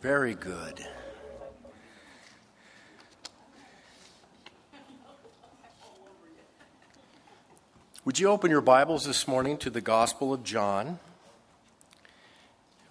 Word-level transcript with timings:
Very 0.00 0.34
good. 0.34 0.86
Would 8.04 8.20
you 8.20 8.28
open 8.28 8.52
your 8.52 8.60
Bibles 8.60 9.04
this 9.04 9.26
morning 9.26 9.58
to 9.58 9.70
the 9.70 9.80
Gospel 9.80 10.32
of 10.32 10.44
John? 10.44 11.00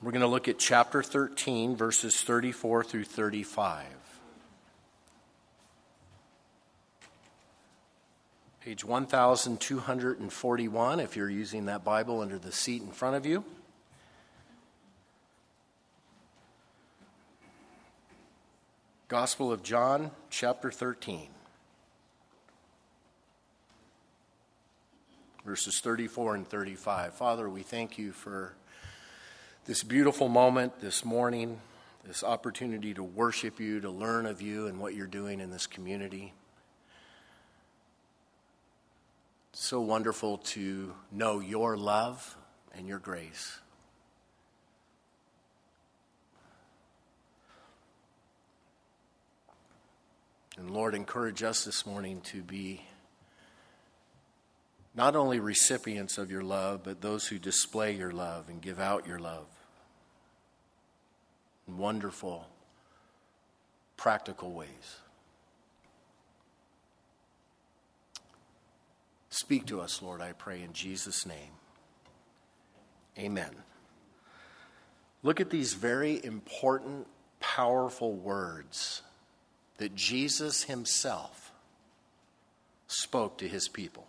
We're 0.02 0.12
going 0.12 0.20
to 0.20 0.28
look 0.28 0.50
at 0.50 0.60
chapter 0.60 1.02
13, 1.02 1.78
verses 1.78 2.22
34 2.22 2.84
through 2.84 3.06
35. 3.06 3.86
Page 8.60 8.84
1241, 8.84 11.00
if 11.00 11.16
you're 11.16 11.30
using 11.30 11.68
that 11.68 11.86
Bible 11.86 12.20
under 12.20 12.38
the 12.38 12.52
seat 12.52 12.82
in 12.82 12.92
front 12.92 13.16
of 13.16 13.26
you. 13.26 13.46
Gospel 19.10 19.54
of 19.54 19.64
John, 19.64 20.12
chapter 20.30 20.70
13, 20.70 21.30
verses 25.46 25.80
34 25.80 26.36
and 26.36 26.46
35. 26.46 27.14
Father, 27.14 27.50
we 27.50 27.62
thank 27.62 27.98
you 27.98 28.12
for 28.12 28.54
this 29.66 29.82
beautiful 29.82 30.28
moment 30.28 30.82
this 30.82 31.06
morning, 31.06 31.62
this 32.06 32.22
opportunity 32.22 32.94
to 32.94 33.04
worship 33.04 33.62
you, 33.62 33.80
to 33.80 33.90
learn 33.90 34.26
of 34.26 34.42
you 34.42 34.68
and 34.68 34.78
what 34.78 34.94
you're 34.94 35.08
doing 35.08 35.40
in 35.40 35.52
this 35.52 35.68
community. 35.68 36.34
so 39.54 39.82
wonderful 39.82 40.38
to 40.38 40.94
know 41.12 41.40
your 41.40 41.76
love 41.78 42.38
and 42.76 42.88
your 42.88 43.00
grace. 43.00 43.60
And 50.58 50.72
Lord, 50.72 50.96
encourage 50.96 51.44
us 51.44 51.64
this 51.64 51.86
morning 51.86 52.22
to 52.22 52.42
be 52.42 52.82
not 54.96 55.16
only 55.16 55.40
recipients 55.40 56.18
of 56.18 56.32
your 56.32 56.42
love, 56.42 56.82
but 56.84 57.02
those 57.02 57.28
who 57.28 57.38
display 57.38 57.96
your 57.96 58.12
love 58.12 58.50
and 58.50 58.60
give 58.60 58.80
out 58.80 59.06
your 59.06 59.20
love 59.20 59.46
in 61.68 61.78
wonderful, 61.78 62.48
practical 63.98 64.52
ways. 64.52 64.98
Speak 69.30 69.68
to 69.68 69.80
us, 69.80 70.02
Lord, 70.02 70.20
I 70.20 70.32
pray, 70.32 70.64
in 70.64 70.74
Jesus' 70.74 71.28
name. 71.28 71.52
Amen. 73.20 73.52
Look 75.22 75.40
at 75.40 75.52
these 75.52 75.76
very 75.76 76.20
important, 76.26 77.06
powerful 77.40 78.16
words 78.16 79.04
that 79.78 79.96
Jesus 79.96 80.64
himself 80.64 81.52
spoke 82.88 83.38
to 83.38 83.48
his 83.48 83.68
people. 83.68 84.08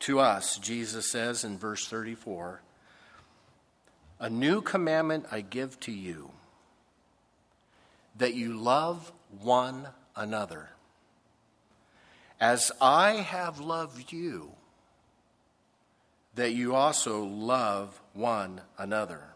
To 0.00 0.18
us, 0.20 0.56
Jesus 0.58 1.10
says 1.10 1.44
in 1.44 1.58
verse 1.58 1.86
34 1.86 2.62
A 4.18 4.30
new 4.30 4.62
commandment 4.62 5.26
I 5.30 5.42
give 5.42 5.78
to 5.80 5.92
you, 5.92 6.30
that 8.16 8.34
you 8.34 8.56
love 8.56 9.12
one 9.42 9.88
another. 10.16 10.70
As 12.40 12.72
I 12.80 13.16
have 13.16 13.60
loved 13.60 14.12
you, 14.12 14.52
that 16.34 16.52
you 16.52 16.74
also 16.74 17.24
love 17.24 18.00
one 18.14 18.62
another. 18.78 19.29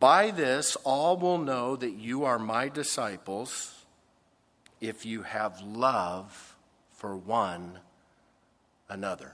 By 0.00 0.30
this, 0.30 0.76
all 0.84 1.16
will 1.16 1.38
know 1.38 1.76
that 1.76 1.92
you 1.92 2.24
are 2.24 2.38
my 2.38 2.68
disciples 2.68 3.84
if 4.80 5.06
you 5.06 5.22
have 5.22 5.60
love 5.60 6.56
for 6.90 7.16
one 7.16 7.78
another. 8.88 9.32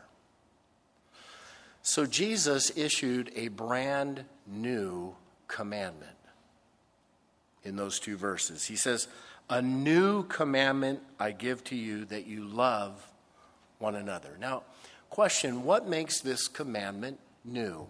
So, 1.82 2.06
Jesus 2.06 2.76
issued 2.76 3.32
a 3.34 3.48
brand 3.48 4.24
new 4.46 5.14
commandment 5.48 6.16
in 7.64 7.76
those 7.76 7.98
two 7.98 8.16
verses. 8.16 8.64
He 8.64 8.76
says, 8.76 9.08
A 9.48 9.62
new 9.62 10.24
commandment 10.24 11.00
I 11.18 11.32
give 11.32 11.64
to 11.64 11.76
you 11.76 12.04
that 12.06 12.26
you 12.26 12.44
love 12.44 13.06
one 13.78 13.96
another. 13.96 14.36
Now, 14.40 14.62
question 15.08 15.64
what 15.64 15.88
makes 15.88 16.20
this 16.20 16.48
commandment 16.48 17.18
new? 17.44 17.86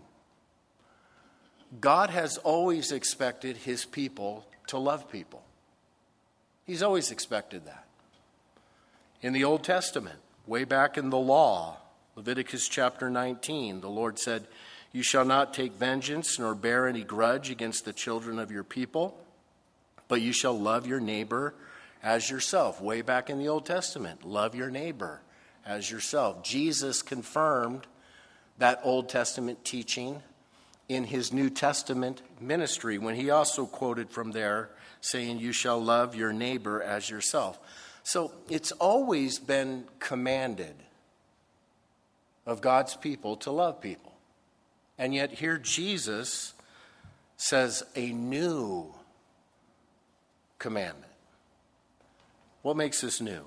God 1.78 2.10
has 2.10 2.36
always 2.38 2.90
expected 2.90 3.58
his 3.58 3.84
people 3.84 4.44
to 4.68 4.78
love 4.78 5.10
people. 5.10 5.42
He's 6.64 6.82
always 6.82 7.10
expected 7.10 7.64
that. 7.66 7.84
In 9.22 9.32
the 9.32 9.44
Old 9.44 9.62
Testament, 9.62 10.18
way 10.46 10.64
back 10.64 10.96
in 10.96 11.10
the 11.10 11.18
law, 11.18 11.76
Leviticus 12.16 12.68
chapter 12.68 13.10
19, 13.10 13.80
the 13.80 13.90
Lord 13.90 14.18
said, 14.18 14.46
You 14.92 15.02
shall 15.02 15.24
not 15.24 15.54
take 15.54 15.72
vengeance 15.72 16.38
nor 16.38 16.54
bear 16.54 16.88
any 16.88 17.04
grudge 17.04 17.50
against 17.50 17.84
the 17.84 17.92
children 17.92 18.38
of 18.38 18.50
your 18.50 18.64
people, 18.64 19.16
but 20.08 20.20
you 20.20 20.32
shall 20.32 20.58
love 20.58 20.86
your 20.86 21.00
neighbor 21.00 21.54
as 22.02 22.30
yourself. 22.30 22.80
Way 22.80 23.02
back 23.02 23.30
in 23.30 23.38
the 23.38 23.48
Old 23.48 23.66
Testament, 23.66 24.24
love 24.24 24.54
your 24.54 24.70
neighbor 24.70 25.20
as 25.64 25.90
yourself. 25.90 26.42
Jesus 26.42 27.02
confirmed 27.02 27.86
that 28.58 28.80
Old 28.82 29.08
Testament 29.08 29.64
teaching 29.64 30.22
in 30.90 31.04
his 31.04 31.32
New 31.32 31.48
Testament 31.48 32.20
ministry 32.40 32.98
when 32.98 33.14
he 33.14 33.30
also 33.30 33.64
quoted 33.64 34.10
from 34.10 34.32
there 34.32 34.70
saying, 35.00 35.38
You 35.38 35.52
shall 35.52 35.80
love 35.80 36.16
your 36.16 36.32
neighbor 36.32 36.82
as 36.82 37.08
yourself. 37.08 37.60
So 38.02 38.32
it's 38.48 38.72
always 38.72 39.38
been 39.38 39.84
commanded 40.00 40.74
of 42.44 42.60
God's 42.60 42.96
people 42.96 43.36
to 43.36 43.52
love 43.52 43.80
people. 43.80 44.12
And 44.98 45.14
yet 45.14 45.30
here 45.30 45.58
Jesus 45.58 46.54
says 47.36 47.84
a 47.94 48.10
new 48.10 48.92
commandment. 50.58 51.12
What 52.62 52.76
makes 52.76 53.00
this 53.00 53.20
new? 53.20 53.44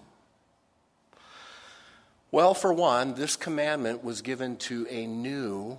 Well, 2.31 2.53
for 2.53 2.71
one, 2.71 3.15
this 3.15 3.35
commandment 3.35 4.01
was 4.01 4.21
given 4.21 4.55
to 4.57 4.87
a 4.89 5.05
new 5.05 5.77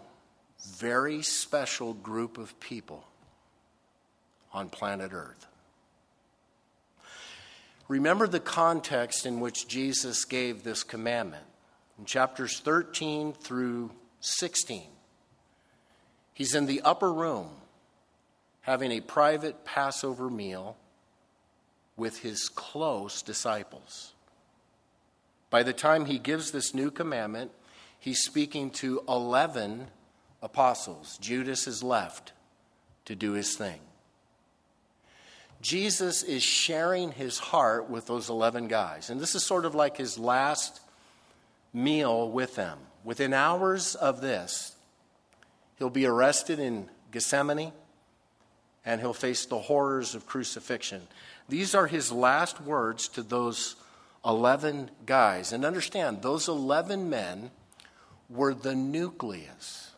very 0.64 1.22
special 1.22 1.94
group 1.94 2.38
of 2.38 2.58
people 2.60 3.04
on 4.52 4.68
planet 4.68 5.12
Earth. 5.12 5.46
Remember 7.88 8.26
the 8.26 8.40
context 8.40 9.26
in 9.26 9.40
which 9.40 9.68
Jesus 9.68 10.24
gave 10.24 10.62
this 10.62 10.82
commandment. 10.82 11.44
In 11.98 12.06
chapters 12.06 12.60
13 12.60 13.34
through 13.34 13.90
16, 14.20 14.82
he's 16.32 16.54
in 16.54 16.66
the 16.66 16.80
upper 16.80 17.12
room 17.12 17.50
having 18.62 18.90
a 18.90 19.00
private 19.00 19.64
Passover 19.64 20.30
meal 20.30 20.76
with 21.96 22.20
his 22.20 22.48
close 22.48 23.20
disciples. 23.22 24.14
By 25.50 25.62
the 25.62 25.74
time 25.74 26.06
he 26.06 26.18
gives 26.18 26.50
this 26.50 26.74
new 26.74 26.90
commandment, 26.90 27.52
he's 28.00 28.22
speaking 28.22 28.70
to 28.70 29.02
11 29.06 29.88
apostles. 30.44 31.18
Judas 31.20 31.66
is 31.66 31.82
left 31.82 32.32
to 33.06 33.16
do 33.16 33.32
his 33.32 33.56
thing. 33.56 33.80
Jesus 35.62 36.22
is 36.22 36.42
sharing 36.42 37.10
his 37.12 37.38
heart 37.38 37.88
with 37.88 38.06
those 38.06 38.28
11 38.28 38.68
guys. 38.68 39.08
And 39.08 39.18
this 39.18 39.34
is 39.34 39.42
sort 39.42 39.64
of 39.64 39.74
like 39.74 39.96
his 39.96 40.18
last 40.18 40.80
meal 41.72 42.30
with 42.30 42.54
them. 42.54 42.78
Within 43.02 43.32
hours 43.32 43.94
of 43.94 44.20
this, 44.20 44.76
he'll 45.78 45.90
be 45.90 46.06
arrested 46.06 46.58
in 46.58 46.90
Gethsemane 47.10 47.72
and 48.84 49.00
he'll 49.00 49.14
face 49.14 49.46
the 49.46 49.58
horrors 49.58 50.14
of 50.14 50.26
crucifixion. 50.26 51.00
These 51.48 51.74
are 51.74 51.86
his 51.86 52.12
last 52.12 52.60
words 52.60 53.08
to 53.08 53.22
those 53.22 53.76
11 54.26 54.90
guys. 55.06 55.52
And 55.52 55.64
understand, 55.64 56.20
those 56.20 56.48
11 56.48 57.08
men 57.08 57.50
were 58.28 58.52
the 58.52 58.74
nucleus 58.74 59.93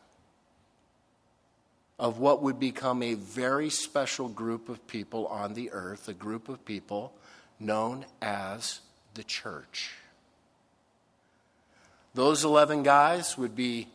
of 1.98 2.18
what 2.18 2.42
would 2.42 2.60
become 2.60 3.02
a 3.02 3.14
very 3.14 3.70
special 3.70 4.28
group 4.28 4.68
of 4.68 4.86
people 4.86 5.26
on 5.28 5.54
the 5.54 5.70
earth, 5.72 6.08
a 6.08 6.14
group 6.14 6.48
of 6.48 6.64
people 6.64 7.12
known 7.58 8.04
as 8.20 8.80
the 9.14 9.24
church. 9.24 9.94
Those 12.14 12.44
11 12.44 12.82
guys 12.82 13.36
would 13.38 13.54
be 13.56 13.88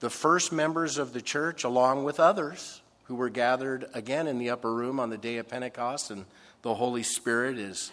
the 0.00 0.10
first 0.10 0.52
members 0.52 0.98
of 0.98 1.12
the 1.12 1.22
church, 1.22 1.64
along 1.64 2.04
with 2.04 2.20
others 2.20 2.82
who 3.04 3.14
were 3.14 3.30
gathered 3.30 3.86
again 3.94 4.26
in 4.26 4.38
the 4.38 4.50
upper 4.50 4.72
room 4.72 5.00
on 5.00 5.10
the 5.10 5.18
day 5.18 5.38
of 5.38 5.48
Pentecost, 5.48 6.10
and 6.10 6.24
the 6.62 6.74
Holy 6.74 7.02
Spirit 7.02 7.58
is 7.58 7.90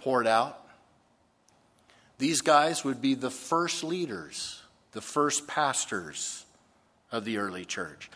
poured 0.00 0.26
out. 0.26 0.66
These 2.18 2.40
guys 2.40 2.84
would 2.84 3.00
be 3.00 3.14
the 3.14 3.30
first 3.30 3.82
leaders, 3.82 4.60
the 4.92 5.00
first 5.00 5.46
pastors 5.46 6.44
of 7.10 7.24
the 7.24 7.38
early 7.38 7.64
church. 7.64 8.10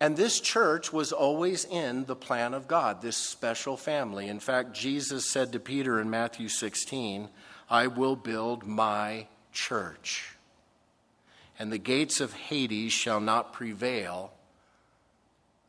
And 0.00 0.16
this 0.16 0.40
church 0.40 0.94
was 0.94 1.12
always 1.12 1.66
in 1.66 2.06
the 2.06 2.16
plan 2.16 2.54
of 2.54 2.66
God, 2.66 3.02
this 3.02 3.18
special 3.18 3.76
family. 3.76 4.28
In 4.28 4.40
fact, 4.40 4.72
Jesus 4.72 5.28
said 5.28 5.52
to 5.52 5.60
Peter 5.60 6.00
in 6.00 6.08
Matthew 6.08 6.48
16, 6.48 7.28
I 7.68 7.86
will 7.86 8.16
build 8.16 8.66
my 8.66 9.26
church, 9.52 10.36
and 11.58 11.70
the 11.70 11.78
gates 11.78 12.20
of 12.20 12.32
Hades 12.32 12.92
shall 12.92 13.20
not 13.20 13.52
prevail 13.52 14.32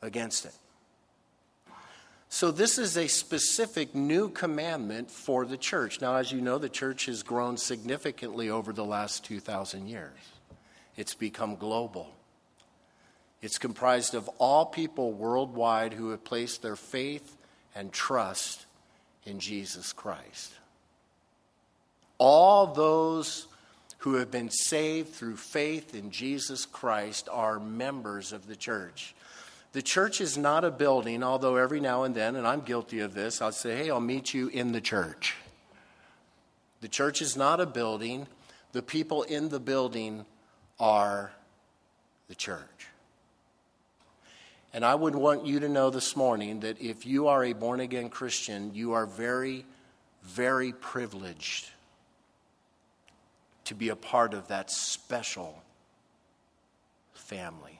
against 0.01 0.45
it. 0.45 0.53
So, 2.29 2.49
this 2.49 2.77
is 2.77 2.95
a 2.95 3.07
specific 3.07 3.93
new 3.93 4.29
commandment 4.29 5.11
for 5.11 5.45
the 5.45 5.57
church. 5.57 5.99
Now, 5.99 6.15
as 6.15 6.31
you 6.31 6.39
know, 6.39 6.57
the 6.57 6.69
church 6.69 7.07
has 7.07 7.23
grown 7.23 7.57
significantly 7.57 8.49
over 8.49 8.71
the 8.71 8.85
last 8.85 9.25
2,000 9.25 9.87
years, 9.87 10.17
it's 10.95 11.13
become 11.13 11.57
global. 11.57 12.15
It's 13.41 13.57
comprised 13.57 14.13
of 14.13 14.29
all 14.37 14.65
people 14.65 15.13
worldwide 15.13 15.93
who 15.93 16.09
have 16.09 16.23
placed 16.23 16.61
their 16.61 16.75
faith 16.75 17.37
and 17.75 17.91
trust 17.91 18.65
in 19.25 19.39
Jesus 19.39 19.93
Christ. 19.93 20.53
All 22.17 22.67
those 22.67 23.47
who 23.99 24.15
have 24.15 24.29
been 24.29 24.49
saved 24.49 25.09
through 25.09 25.37
faith 25.37 25.95
in 25.95 26.11
Jesus 26.11 26.65
Christ 26.65 27.29
are 27.31 27.59
members 27.59 28.31
of 28.31 28.47
the 28.47 28.55
church. 28.55 29.15
The 29.73 29.81
church 29.81 30.21
is 30.21 30.37
not 30.37 30.63
a 30.63 30.71
building, 30.71 31.23
although 31.23 31.55
every 31.55 31.79
now 31.79 32.03
and 32.03 32.13
then, 32.13 32.35
and 32.35 32.45
I'm 32.45 32.61
guilty 32.61 32.99
of 32.99 33.13
this, 33.13 33.41
I'll 33.41 33.51
say, 33.51 33.77
hey, 33.77 33.89
I'll 33.89 33.99
meet 33.99 34.33
you 34.33 34.49
in 34.49 34.71
the 34.71 34.81
church. 34.81 35.35
The 36.81 36.87
church 36.87 37.21
is 37.21 37.37
not 37.37 37.59
a 37.61 37.65
building. 37.65 38.27
The 38.73 38.81
people 38.81 39.23
in 39.23 39.49
the 39.49 39.59
building 39.59 40.25
are 40.79 41.31
the 42.27 42.35
church. 42.35 42.90
And 44.73 44.85
I 44.85 44.95
would 44.95 45.15
want 45.15 45.45
you 45.45 45.59
to 45.59 45.69
know 45.69 45.89
this 45.89 46.15
morning 46.15 46.61
that 46.61 46.81
if 46.81 47.05
you 47.05 47.27
are 47.27 47.43
a 47.43 47.53
born 47.53 47.81
again 47.81 48.09
Christian, 48.09 48.73
you 48.73 48.93
are 48.93 49.05
very, 49.05 49.65
very 50.23 50.71
privileged 50.71 51.69
to 53.65 53.75
be 53.75 53.89
a 53.89 53.95
part 53.95 54.33
of 54.33 54.47
that 54.47 54.71
special 54.71 55.61
family. 57.13 57.79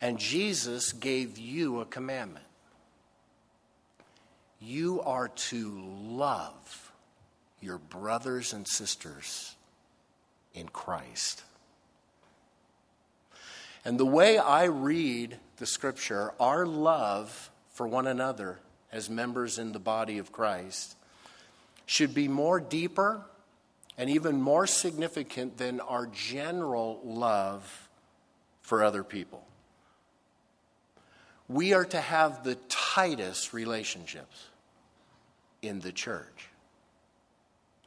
And 0.00 0.18
Jesus 0.18 0.92
gave 0.92 1.38
you 1.38 1.80
a 1.80 1.84
commandment. 1.84 2.44
You 4.60 5.02
are 5.02 5.28
to 5.28 5.82
love 6.02 6.92
your 7.60 7.78
brothers 7.78 8.52
and 8.52 8.66
sisters 8.66 9.54
in 10.54 10.68
Christ. 10.68 11.42
And 13.88 13.98
the 13.98 14.04
way 14.04 14.36
I 14.36 14.64
read 14.64 15.38
the 15.56 15.64
scripture, 15.64 16.34
our 16.38 16.66
love 16.66 17.50
for 17.70 17.88
one 17.88 18.06
another 18.06 18.58
as 18.92 19.08
members 19.08 19.58
in 19.58 19.72
the 19.72 19.78
body 19.78 20.18
of 20.18 20.30
Christ 20.30 20.94
should 21.86 22.12
be 22.12 22.28
more 22.28 22.60
deeper 22.60 23.22
and 23.96 24.10
even 24.10 24.42
more 24.42 24.66
significant 24.66 25.56
than 25.56 25.80
our 25.80 26.04
general 26.04 27.00
love 27.02 27.88
for 28.60 28.84
other 28.84 29.02
people. 29.02 29.42
We 31.48 31.72
are 31.72 31.86
to 31.86 32.00
have 32.02 32.44
the 32.44 32.56
tightest 32.68 33.54
relationships 33.54 34.48
in 35.62 35.80
the 35.80 35.92
church. 35.92 36.48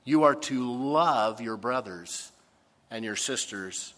You 0.04 0.24
are 0.24 0.33
to 0.33 0.68
love 0.68 1.42
your 1.42 1.57
brothers 1.57 2.31
and 2.89 3.06
your 3.06 3.15
sisters 3.15 3.94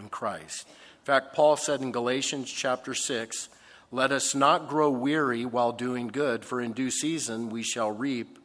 in 0.00 0.08
Christ. 0.08 0.66
In 1.02 1.06
fact, 1.06 1.34
Paul 1.34 1.56
said 1.56 1.80
in 1.80 1.90
Galatians 1.90 2.48
chapter 2.48 2.94
6, 2.94 3.48
Let 3.90 4.12
us 4.12 4.36
not 4.36 4.68
grow 4.68 4.88
weary 4.88 5.44
while 5.44 5.72
doing 5.72 6.06
good, 6.06 6.44
for 6.44 6.60
in 6.60 6.70
due 6.70 6.92
season 6.92 7.50
we 7.50 7.64
shall 7.64 7.90
reap 7.90 8.38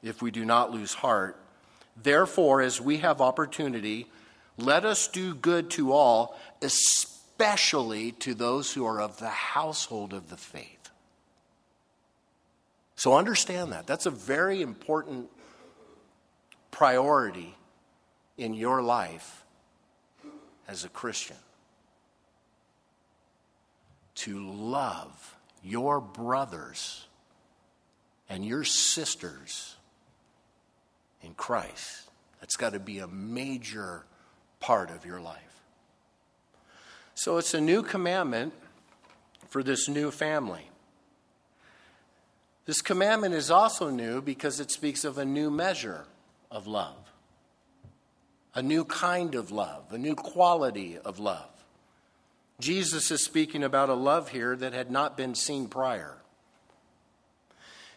if 0.00 0.22
we 0.22 0.30
do 0.30 0.44
not 0.44 0.70
lose 0.70 0.94
heart. 0.94 1.36
Therefore, 2.00 2.62
as 2.62 2.80
we 2.80 2.98
have 2.98 3.20
opportunity, 3.20 4.06
let 4.56 4.84
us 4.84 5.08
do 5.08 5.34
good 5.34 5.70
to 5.70 5.90
all, 5.90 6.38
especially 6.62 8.12
to 8.12 8.32
those 8.32 8.72
who 8.72 8.86
are 8.86 9.00
of 9.00 9.18
the 9.18 9.30
household 9.30 10.12
of 10.12 10.30
the 10.30 10.36
faith. 10.36 10.90
So 12.94 13.14
understand 13.14 13.72
that. 13.72 13.88
That's 13.88 14.06
a 14.06 14.12
very 14.12 14.62
important 14.62 15.30
priority 16.70 17.56
in 18.38 18.54
your 18.54 18.82
life 18.82 19.42
as 20.68 20.84
a 20.84 20.88
Christian 20.88 21.36
to 24.16 24.50
love 24.50 25.36
your 25.62 26.00
brothers 26.00 27.06
and 28.28 28.44
your 28.44 28.64
sisters 28.64 29.76
in 31.22 31.34
Christ. 31.34 32.08
That's 32.40 32.56
got 32.56 32.72
to 32.74 32.80
be 32.80 32.98
a 32.98 33.06
major 33.06 34.04
part 34.60 34.90
of 34.90 35.04
your 35.04 35.20
life. 35.20 35.40
So 37.14 37.38
it's 37.38 37.54
a 37.54 37.60
new 37.60 37.82
commandment 37.82 38.52
for 39.48 39.62
this 39.62 39.88
new 39.88 40.10
family. 40.10 40.68
This 42.66 42.80
commandment 42.80 43.34
is 43.34 43.50
also 43.50 43.90
new 43.90 44.20
because 44.20 44.58
it 44.58 44.70
speaks 44.70 45.04
of 45.04 45.18
a 45.18 45.24
new 45.24 45.50
measure 45.50 46.06
of 46.50 46.66
love, 46.66 47.12
a 48.54 48.62
new 48.62 48.84
kind 48.84 49.34
of 49.34 49.50
love, 49.50 49.92
a 49.92 49.98
new 49.98 50.14
quality 50.14 50.98
of 50.98 51.18
love. 51.18 51.53
Jesus 52.60 53.10
is 53.10 53.22
speaking 53.22 53.64
about 53.64 53.88
a 53.88 53.94
love 53.94 54.28
here 54.28 54.54
that 54.56 54.72
had 54.72 54.90
not 54.90 55.16
been 55.16 55.34
seen 55.34 55.68
prior. 55.68 56.16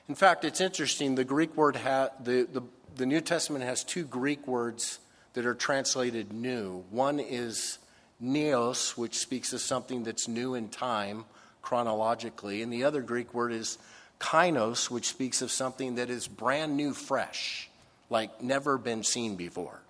In 0.09 0.15
fact, 0.15 0.45
it's 0.45 0.61
interesting. 0.61 1.15
The 1.15 1.23
Greek 1.23 1.55
word, 1.55 1.75
ha- 1.75 2.09
the, 2.23 2.47
the, 2.51 2.61
the 2.95 3.05
New 3.05 3.21
Testament 3.21 3.63
has 3.65 3.83
two 3.83 4.03
Greek 4.03 4.47
words 4.47 4.99
that 5.33 5.45
are 5.45 5.53
translated 5.53 6.33
new. 6.33 6.83
One 6.89 7.19
is 7.19 7.77
neos, 8.23 8.97
which 8.97 9.17
speaks 9.17 9.53
of 9.53 9.61
something 9.61 10.03
that's 10.03 10.27
new 10.27 10.55
in 10.55 10.69
time 10.69 11.25
chronologically, 11.61 12.61
and 12.61 12.71
the 12.71 12.85
other 12.85 13.01
Greek 13.01 13.33
word 13.33 13.51
is 13.51 13.77
kainos, 14.19 14.89
which 14.89 15.07
speaks 15.07 15.41
of 15.41 15.51
something 15.51 15.95
that 15.95 16.09
is 16.09 16.27
brand 16.27 16.75
new, 16.77 16.93
fresh, 16.93 17.69
like 18.09 18.41
never 18.41 18.77
been 18.77 19.03
seen 19.03 19.35
before. 19.35 19.81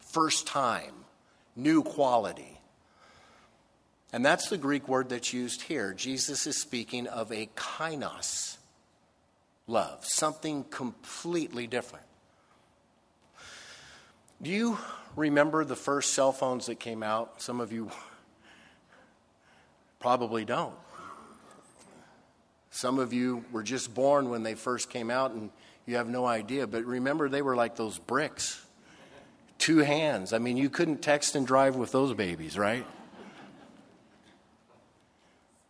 First 0.00 0.46
time, 0.46 0.92
new 1.56 1.82
quality. 1.82 2.53
And 4.14 4.24
that's 4.24 4.48
the 4.48 4.56
Greek 4.56 4.86
word 4.86 5.08
that's 5.08 5.32
used 5.32 5.62
here. 5.62 5.92
Jesus 5.92 6.46
is 6.46 6.56
speaking 6.56 7.08
of 7.08 7.32
a 7.32 7.48
kainos 7.56 8.58
love, 9.66 10.04
something 10.04 10.62
completely 10.70 11.66
different. 11.66 12.04
Do 14.40 14.50
you 14.50 14.78
remember 15.16 15.64
the 15.64 15.74
first 15.74 16.14
cell 16.14 16.30
phones 16.30 16.66
that 16.66 16.78
came 16.78 17.02
out? 17.02 17.42
Some 17.42 17.60
of 17.60 17.72
you 17.72 17.90
probably 19.98 20.44
don't. 20.44 20.76
Some 22.70 23.00
of 23.00 23.12
you 23.12 23.44
were 23.50 23.64
just 23.64 23.92
born 23.92 24.30
when 24.30 24.44
they 24.44 24.54
first 24.54 24.90
came 24.90 25.10
out 25.10 25.32
and 25.32 25.50
you 25.86 25.96
have 25.96 26.08
no 26.08 26.24
idea. 26.24 26.68
But 26.68 26.84
remember, 26.84 27.28
they 27.28 27.42
were 27.42 27.56
like 27.56 27.74
those 27.74 27.98
bricks, 27.98 28.64
two 29.58 29.78
hands. 29.78 30.32
I 30.32 30.38
mean, 30.38 30.56
you 30.56 30.70
couldn't 30.70 31.02
text 31.02 31.34
and 31.34 31.44
drive 31.44 31.74
with 31.74 31.90
those 31.90 32.14
babies, 32.14 32.56
right? 32.56 32.86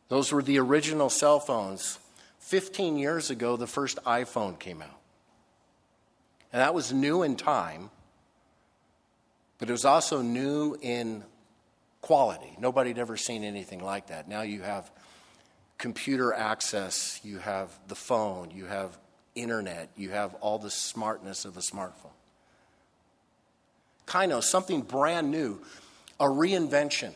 Those 0.09 0.33
were 0.33 0.43
the 0.43 0.59
original 0.59 1.11
cell 1.11 1.41
phones. 1.41 1.99
15 2.41 2.99
years 2.99 3.31
ago, 3.31 3.57
the 3.57 3.67
first 3.67 3.99
iPhone 4.05 4.59
came 4.59 4.83
out. 4.83 5.01
And 6.53 6.61
that 6.61 6.75
was 6.75 6.93
new 6.93 7.23
in 7.23 7.37
time, 7.37 7.91
but 9.59 9.69
it 9.69 9.73
was 9.73 9.85
also 9.85 10.23
new 10.23 10.77
in 10.81 11.25
quality. 12.01 12.55
Nobody 12.61 12.91
had 12.91 12.99
ever 12.99 13.17
seen 13.17 13.45
anything 13.45 13.83
like 13.83 14.09
that. 14.09 14.29
Now 14.29 14.43
you 14.43 14.63
have 14.63 14.91
computer 15.79 16.33
access, 16.33 17.19
you 17.25 17.39
have 17.39 17.71
the 17.89 17.95
phone, 17.95 18.51
you 18.51 18.67
have 18.67 18.97
internet, 19.35 19.89
you 19.97 20.11
have 20.11 20.35
all 20.35 20.59
the 20.59 20.71
smartness 20.71 21.45
of 21.45 21.57
a 21.57 21.61
smartphone. 21.61 22.13
Kind 24.07 24.33
of 24.33 24.45
something 24.45 24.83
brand 24.83 25.31
new, 25.31 25.61
a 26.21 26.27
reinvention. 26.27 27.13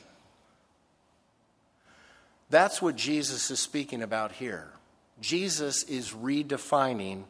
That's 2.50 2.80
what 2.80 2.96
Jesus 2.96 3.50
is 3.50 3.60
speaking 3.60 4.02
about 4.02 4.32
here. 4.32 4.68
Jesus 5.20 5.82
is 5.82 6.12
redefining 6.12 7.24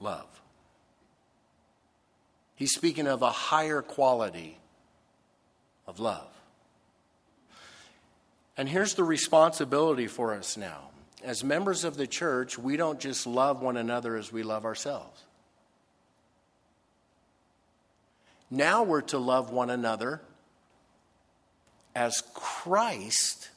love. 0.00 0.26
He's 2.54 2.74
speaking 2.74 3.06
of 3.06 3.22
a 3.22 3.30
higher 3.30 3.82
quality 3.82 4.58
of 5.86 6.00
love. 6.00 6.28
And 8.56 8.68
here's 8.68 8.94
the 8.94 9.04
responsibility 9.04 10.06
for 10.06 10.34
us 10.34 10.56
now. 10.56 10.88
As 11.22 11.44
members 11.44 11.84
of 11.84 11.96
the 11.96 12.06
church, 12.06 12.58
we 12.58 12.76
don't 12.76 12.98
just 12.98 13.26
love 13.26 13.60
one 13.60 13.76
another 13.76 14.16
as 14.16 14.32
we 14.32 14.42
love 14.42 14.64
ourselves. 14.64 15.22
Now 18.50 18.82
we're 18.84 19.02
to 19.02 19.18
love 19.18 19.50
one 19.50 19.70
another 19.70 20.22
as 21.94 22.22
Christ 22.32 23.50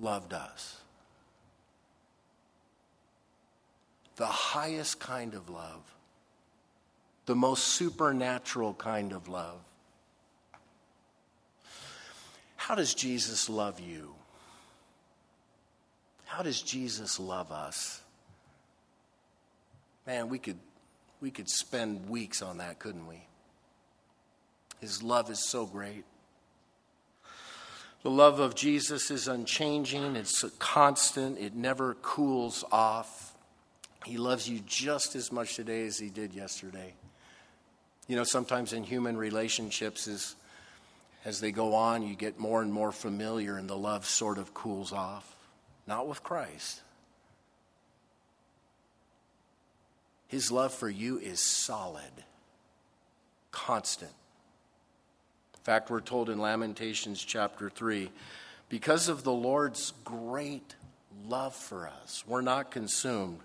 loved 0.00 0.32
us. 0.32 0.80
The 4.16 4.26
highest 4.26 5.00
kind 5.00 5.34
of 5.34 5.48
love, 5.48 5.82
the 7.26 7.34
most 7.34 7.64
supernatural 7.64 8.74
kind 8.74 9.12
of 9.12 9.28
love. 9.28 9.60
How 12.56 12.74
does 12.74 12.94
Jesus 12.94 13.48
love 13.48 13.80
you? 13.80 14.14
How 16.26 16.42
does 16.42 16.62
Jesus 16.62 17.18
love 17.18 17.50
us? 17.50 18.00
Man, 20.06 20.28
we 20.28 20.38
could, 20.38 20.58
we 21.20 21.30
could 21.30 21.48
spend 21.48 22.08
weeks 22.08 22.40
on 22.40 22.58
that, 22.58 22.78
couldn't 22.78 23.06
we? 23.06 23.22
His 24.80 25.02
love 25.02 25.30
is 25.30 25.48
so 25.48 25.66
great. 25.66 26.04
The 28.02 28.10
love 28.10 28.40
of 28.40 28.54
Jesus 28.54 29.10
is 29.10 29.28
unchanging, 29.28 30.16
it's 30.16 30.44
constant, 30.58 31.38
it 31.38 31.54
never 31.54 31.94
cools 31.94 32.64
off. 32.72 33.34
He 34.04 34.16
loves 34.16 34.48
you 34.48 34.60
just 34.66 35.14
as 35.14 35.30
much 35.30 35.54
today 35.54 35.86
as 35.86 35.98
he 35.98 36.10
did 36.10 36.34
yesterday. 36.34 36.94
You 38.08 38.16
know, 38.16 38.24
sometimes 38.24 38.72
in 38.72 38.82
human 38.82 39.16
relationships, 39.16 40.08
as, 40.08 40.34
as 41.24 41.40
they 41.40 41.52
go 41.52 41.74
on, 41.74 42.02
you 42.02 42.16
get 42.16 42.40
more 42.40 42.60
and 42.60 42.72
more 42.72 42.90
familiar 42.90 43.56
and 43.56 43.70
the 43.70 43.76
love 43.76 44.04
sort 44.04 44.38
of 44.38 44.52
cools 44.52 44.92
off 44.92 45.32
not 45.86 46.08
with 46.08 46.22
Christ. 46.22 46.80
His 50.28 50.50
love 50.50 50.72
for 50.72 50.88
you 50.88 51.18
is 51.18 51.40
solid, 51.40 52.24
constant. 53.50 54.12
In 55.62 55.64
fact, 55.64 55.90
we're 55.90 56.00
told 56.00 56.28
in 56.28 56.40
Lamentations 56.40 57.22
chapter 57.22 57.70
3 57.70 58.10
because 58.68 59.08
of 59.08 59.22
the 59.22 59.32
Lord's 59.32 59.92
great 60.02 60.74
love 61.28 61.54
for 61.54 61.86
us, 61.86 62.24
we're 62.26 62.40
not 62.40 62.72
consumed, 62.72 63.38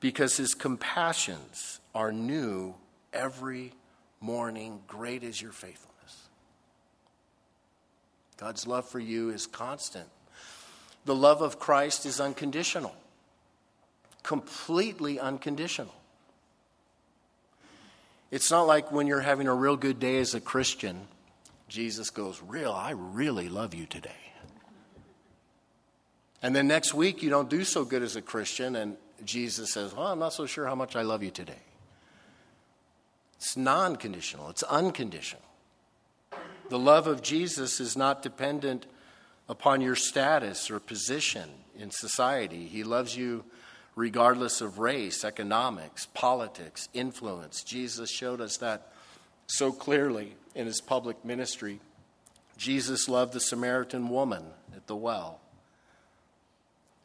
because 0.00 0.38
his 0.38 0.54
compassions 0.54 1.80
are 1.94 2.12
new 2.12 2.74
every 3.12 3.74
morning. 4.22 4.80
Great 4.88 5.22
is 5.22 5.42
your 5.42 5.52
faithfulness. 5.52 6.28
God's 8.38 8.66
love 8.66 8.88
for 8.88 8.98
you 8.98 9.28
is 9.28 9.46
constant. 9.46 10.08
The 11.04 11.14
love 11.14 11.42
of 11.42 11.58
Christ 11.58 12.06
is 12.06 12.20
unconditional, 12.20 12.94
completely 14.22 15.20
unconditional. 15.20 15.94
It's 18.30 18.50
not 18.50 18.62
like 18.62 18.90
when 18.90 19.06
you're 19.06 19.20
having 19.20 19.46
a 19.46 19.54
real 19.54 19.76
good 19.76 20.00
day 20.00 20.16
as 20.16 20.34
a 20.34 20.40
Christian, 20.40 21.06
Jesus 21.70 22.10
goes, 22.10 22.42
Real, 22.46 22.72
I 22.72 22.90
really 22.90 23.48
love 23.48 23.74
you 23.74 23.86
today. 23.86 24.10
And 26.42 26.54
then 26.54 26.66
next 26.66 26.94
week, 26.94 27.22
you 27.22 27.30
don't 27.30 27.48
do 27.48 27.64
so 27.64 27.84
good 27.84 28.02
as 28.02 28.16
a 28.16 28.22
Christian, 28.22 28.74
and 28.74 28.96
Jesus 29.24 29.72
says, 29.72 29.94
Well, 29.94 30.08
I'm 30.08 30.18
not 30.18 30.32
so 30.32 30.46
sure 30.46 30.66
how 30.66 30.74
much 30.74 30.96
I 30.96 31.02
love 31.02 31.22
you 31.22 31.30
today. 31.30 31.62
It's 33.36 33.56
non 33.56 33.96
conditional, 33.96 34.50
it's 34.50 34.64
unconditional. 34.64 35.44
The 36.68 36.78
love 36.78 37.06
of 37.06 37.22
Jesus 37.22 37.80
is 37.80 37.96
not 37.96 38.22
dependent 38.22 38.86
upon 39.48 39.80
your 39.80 39.96
status 39.96 40.70
or 40.70 40.80
position 40.80 41.50
in 41.78 41.90
society. 41.90 42.66
He 42.66 42.84
loves 42.84 43.16
you 43.16 43.44
regardless 43.96 44.60
of 44.60 44.78
race, 44.78 45.24
economics, 45.24 46.06
politics, 46.14 46.88
influence. 46.94 47.62
Jesus 47.62 48.10
showed 48.10 48.40
us 48.40 48.56
that 48.58 48.92
so 49.50 49.72
clearly 49.72 50.36
in 50.54 50.66
his 50.66 50.80
public 50.80 51.24
ministry. 51.24 51.80
Jesus 52.56 53.08
loved 53.08 53.32
the 53.32 53.40
Samaritan 53.40 54.08
woman 54.08 54.44
at 54.74 54.86
the 54.86 54.96
well. 54.96 55.40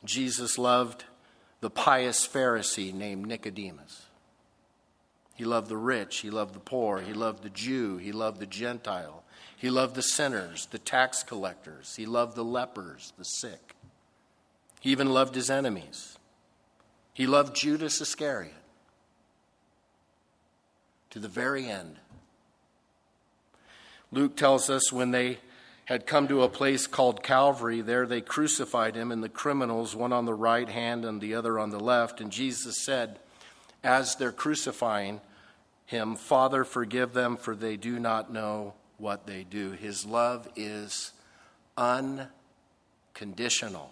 Jesus 0.04 0.58
loved 0.58 1.06
the 1.62 1.70
pious 1.70 2.28
Pharisee 2.28 2.94
named 2.94 3.26
Nicodemus. 3.26 4.06
He 5.34 5.44
loved 5.44 5.68
the 5.68 5.78
rich, 5.78 6.18
he 6.20 6.30
loved 6.30 6.54
the 6.54 6.60
poor, 6.60 7.02
he 7.02 7.14
loved 7.14 7.44
the 7.44 7.50
Jew, 7.50 7.98
he 7.98 8.12
loved 8.12 8.40
the 8.40 8.46
Gentile. 8.46 9.24
He 9.58 9.70
loved 9.70 9.96
the 9.96 10.04
sinners, 10.04 10.68
the 10.68 10.78
tax 10.78 11.24
collectors. 11.24 11.96
He 11.96 12.06
loved 12.06 12.36
the 12.36 12.44
lepers, 12.44 13.14
the 13.18 13.24
sick. 13.24 13.76
He 14.80 14.92
even 14.92 15.10
loved 15.10 15.34
his 15.34 15.50
enemies. 15.50 16.18
He 17.14 17.26
loved 17.26 17.56
Judas 17.56 18.00
Iscariot 18.02 18.54
to 21.10 21.20
the 21.20 21.28
very 21.28 21.68
end. 21.68 21.96
Luke 24.16 24.36
tells 24.36 24.70
us 24.70 24.94
when 24.94 25.12
they 25.12 25.40
had 25.86 26.08
come 26.08 26.28
to 26.28 26.42
a 26.42 26.50
place 26.50 26.88
called 26.88 27.22
Calvary, 27.22 27.82
there 27.82 28.08
they 28.08 28.22
crucified 28.22 28.96
him 28.96 29.12
and 29.12 29.24
the 29.24 29.30
criminals, 29.30 29.96
one 29.96 30.14
on 30.14 30.26
the 30.26 30.34
right 30.34 30.70
hand 30.70 31.06
and 31.06 31.22
the 31.22 31.36
other 31.36 31.60
on 31.60 31.70
the 31.70 31.80
left. 31.80 32.22
And 32.22 32.32
Jesus 32.32 32.84
said, 32.84 33.20
as 33.86 34.16
they're 34.16 34.32
crucifying 34.32 35.22
him, 35.86 36.16
Father, 36.16 36.64
forgive 36.64 37.14
them, 37.14 37.38
for 37.38 37.56
they 37.56 37.78
do 37.78 38.00
not 38.00 38.34
know 38.34 38.74
what 38.98 39.28
they 39.28 39.44
do. 39.44 39.72
His 39.72 40.06
love 40.06 40.48
is 40.56 41.12
unconditional. 41.78 43.92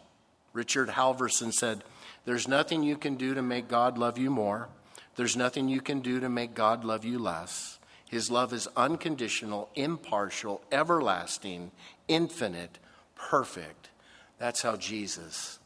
Richard 0.51 0.89
Halverson 0.89 1.53
said, 1.53 1.83
There's 2.25 2.47
nothing 2.47 2.81
you 2.81 2.97
can 2.97 3.15
do 3.15 3.35
to 3.35 3.43
make 3.43 3.67
God 3.67 3.99
love 3.99 4.17
you 4.17 4.31
more. 4.31 4.69
There's 5.15 5.37
nothing 5.37 5.69
you 5.69 5.81
can 5.81 5.99
do 5.99 6.19
to 6.19 6.29
make 6.29 6.55
God 6.55 6.83
love 6.83 7.05
you 7.05 7.19
less. 7.19 7.77
His 8.13 8.29
love 8.29 8.53
is 8.53 8.67
unconditional, 8.77 9.69
impartial, 9.73 10.61
everlasting, 10.71 11.71
infinite, 12.07 12.77
perfect. 13.15 13.89
That's 14.37 14.61
how 14.61 14.75
Jesus 14.75 15.57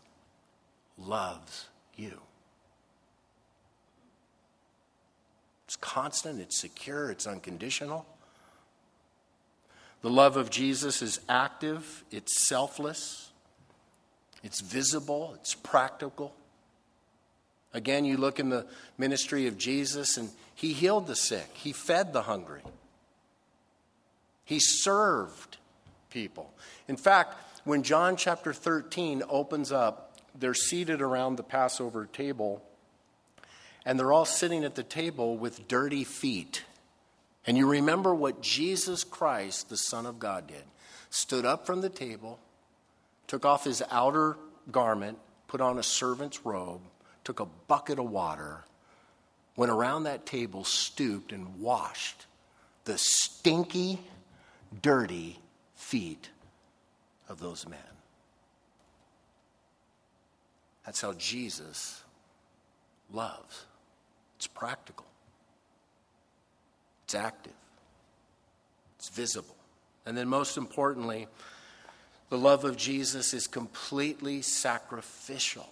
loves 0.97 1.65
you. 1.97 2.21
It's 5.65 5.75
constant, 5.75 6.39
it's 6.39 6.57
secure, 6.57 7.11
it's 7.11 7.27
unconditional. 7.27 8.05
The 10.01 10.09
love 10.09 10.37
of 10.37 10.49
Jesus 10.49 11.01
is 11.01 11.19
active, 11.27 12.05
it's 12.11 12.47
selfless, 12.47 13.31
it's 14.41 14.61
visible, 14.61 15.33
it's 15.35 15.53
practical. 15.53 16.33
Again, 17.73 18.05
you 18.05 18.17
look 18.17 18.39
in 18.39 18.49
the 18.49 18.65
ministry 18.97 19.47
of 19.47 19.57
Jesus, 19.57 20.17
and 20.17 20.29
he 20.55 20.73
healed 20.73 21.07
the 21.07 21.15
sick, 21.15 21.49
he 21.53 21.71
fed 21.71 22.13
the 22.13 22.23
hungry, 22.23 22.61
he 24.45 24.59
served 24.59 25.57
people. 26.09 26.53
In 26.87 26.97
fact, 26.97 27.35
when 27.63 27.83
John 27.83 28.15
chapter 28.15 28.53
13 28.53 29.23
opens 29.29 29.71
up, 29.71 30.19
they're 30.39 30.53
seated 30.53 31.01
around 31.01 31.35
the 31.35 31.43
Passover 31.43 32.05
table, 32.05 32.63
and 33.85 33.99
they're 33.99 34.13
all 34.13 34.25
sitting 34.25 34.63
at 34.63 34.75
the 34.75 34.83
table 34.83 35.37
with 35.37 35.67
dirty 35.67 36.03
feet. 36.03 36.63
And 37.45 37.57
you 37.57 37.67
remember 37.67 38.13
what 38.13 38.41
Jesus 38.41 39.03
Christ, 39.03 39.69
the 39.69 39.77
Son 39.77 40.05
of 40.05 40.19
God, 40.19 40.47
did 40.47 40.63
stood 41.09 41.45
up 41.45 41.65
from 41.65 41.81
the 41.81 41.89
table, 41.89 42.37
took 43.27 43.45
off 43.45 43.63
his 43.63 43.81
outer 43.89 44.37
garment, 44.71 45.17
put 45.47 45.61
on 45.61 45.79
a 45.79 45.83
servant's 45.83 46.45
robe, 46.45 46.81
took 47.27 47.41
a 47.41 47.47
bucket 47.67 47.99
of 47.99 48.09
water, 48.09 48.63
went 49.57 49.69
around 49.69 50.03
that 50.03 50.25
table, 50.25 50.63
stooped, 50.63 51.33
and 51.33 51.59
washed 51.59 52.25
the 52.85 52.97
stinky, 52.97 53.99
dirty 54.81 55.37
feet 55.75 56.29
of 57.27 57.41
those 57.41 57.67
men. 57.67 57.79
That's 60.85 61.01
how 61.01 61.11
Jesus 61.15 62.01
loves. 63.11 63.65
It's 64.37 64.47
practical. 64.47 65.05
It's 67.03 67.15
active, 67.15 67.51
it's 68.97 69.09
visible. 69.09 69.57
And 70.05 70.17
then, 70.17 70.29
most 70.29 70.55
importantly, 70.55 71.27
the 72.29 72.37
love 72.37 72.63
of 72.63 72.77
Jesus 72.77 73.33
is 73.33 73.47
completely 73.47 74.41
sacrificial. 74.41 75.67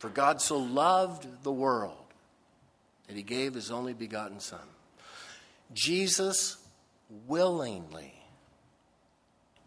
For 0.00 0.08
God 0.08 0.42
so 0.42 0.58
loved 0.58 1.44
the 1.44 1.52
world 1.52 1.94
that 3.06 3.16
he 3.16 3.22
gave 3.22 3.54
his 3.54 3.70
only 3.70 3.92
begotten 3.92 4.40
Son. 4.40 4.58
Jesus 5.72 6.56
willingly 7.28 8.14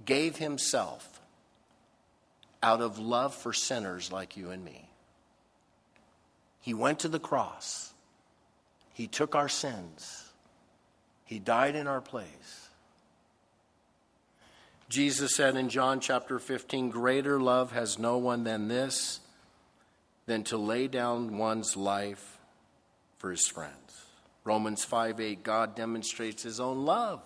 gave 0.06 0.36
himself 0.36 1.22
out 2.62 2.82
of 2.82 3.00
love 3.00 3.34
for 3.34 3.54
sinners 3.54 4.12
like 4.12 4.36
you 4.36 4.52
and 4.52 4.66
me. 4.66 4.90
He 6.60 6.74
went 6.74 7.00
to 7.00 7.08
the 7.08 7.20
cross 7.20 7.94
he 8.94 9.08
took 9.08 9.36
our 9.36 9.50
sins, 9.50 10.30
He 11.26 11.40
died 11.40 11.76
in 11.76 11.88
our 11.88 12.02
place. 12.02 12.70
Jesus 14.88 15.36
said 15.36 15.56
in 15.56 15.70
John 15.70 16.00
chapter 16.00 16.38
15, 16.38 16.92
Greater 16.92 17.40
love 17.40 17.72
has 17.72 17.98
no 17.98 18.18
one 18.18 18.44
than 18.44 18.68
this, 18.68 19.20
than 20.26 20.44
to 20.46 20.58
lay 20.58 20.88
down 20.88 21.38
one's 21.38 21.76
life 21.76 22.40
for 23.18 23.32
his 23.32 23.48
friends. 23.48 24.06
Romans 24.44 24.84
5 24.84 25.20
8, 25.20 25.44
God 25.44 25.76
demonstrates 25.76 26.44
his 26.44 26.60
own 26.60 26.86
love 26.86 27.22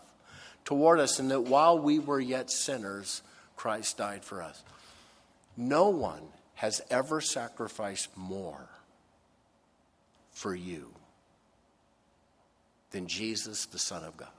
toward 0.65 0.99
us, 0.99 1.19
in 1.19 1.29
that 1.29 1.41
while 1.41 1.79
we 1.79 1.99
were 1.99 2.19
yet 2.19 2.51
sinners, 2.51 3.21
Christ 3.55 3.97
died 3.97 4.23
for 4.23 4.41
us. 4.41 4.63
No 5.55 5.89
one 5.89 6.21
has 6.55 6.81
ever 6.89 7.21
sacrificed 7.21 8.15
more 8.15 8.67
for 10.31 10.53
you 10.53 10.91
than 12.91 13.07
Jesus, 13.07 13.65
the 13.65 13.79
Son 13.79 14.03
of 14.03 14.17
God. 14.17 14.29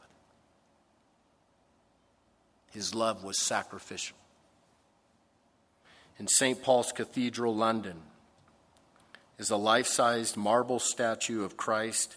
His 2.70 2.94
love 2.94 3.24
was 3.24 3.40
sacrificial. 3.40 4.16
In 6.18 6.28
St. 6.28 6.62
Paul's 6.62 6.92
Cathedral, 6.92 7.54
London, 7.54 7.96
is 9.38 9.50
a 9.50 9.56
life 9.56 9.86
sized 9.86 10.36
marble 10.36 10.78
statue 10.78 11.44
of 11.44 11.56
Christ 11.56 12.16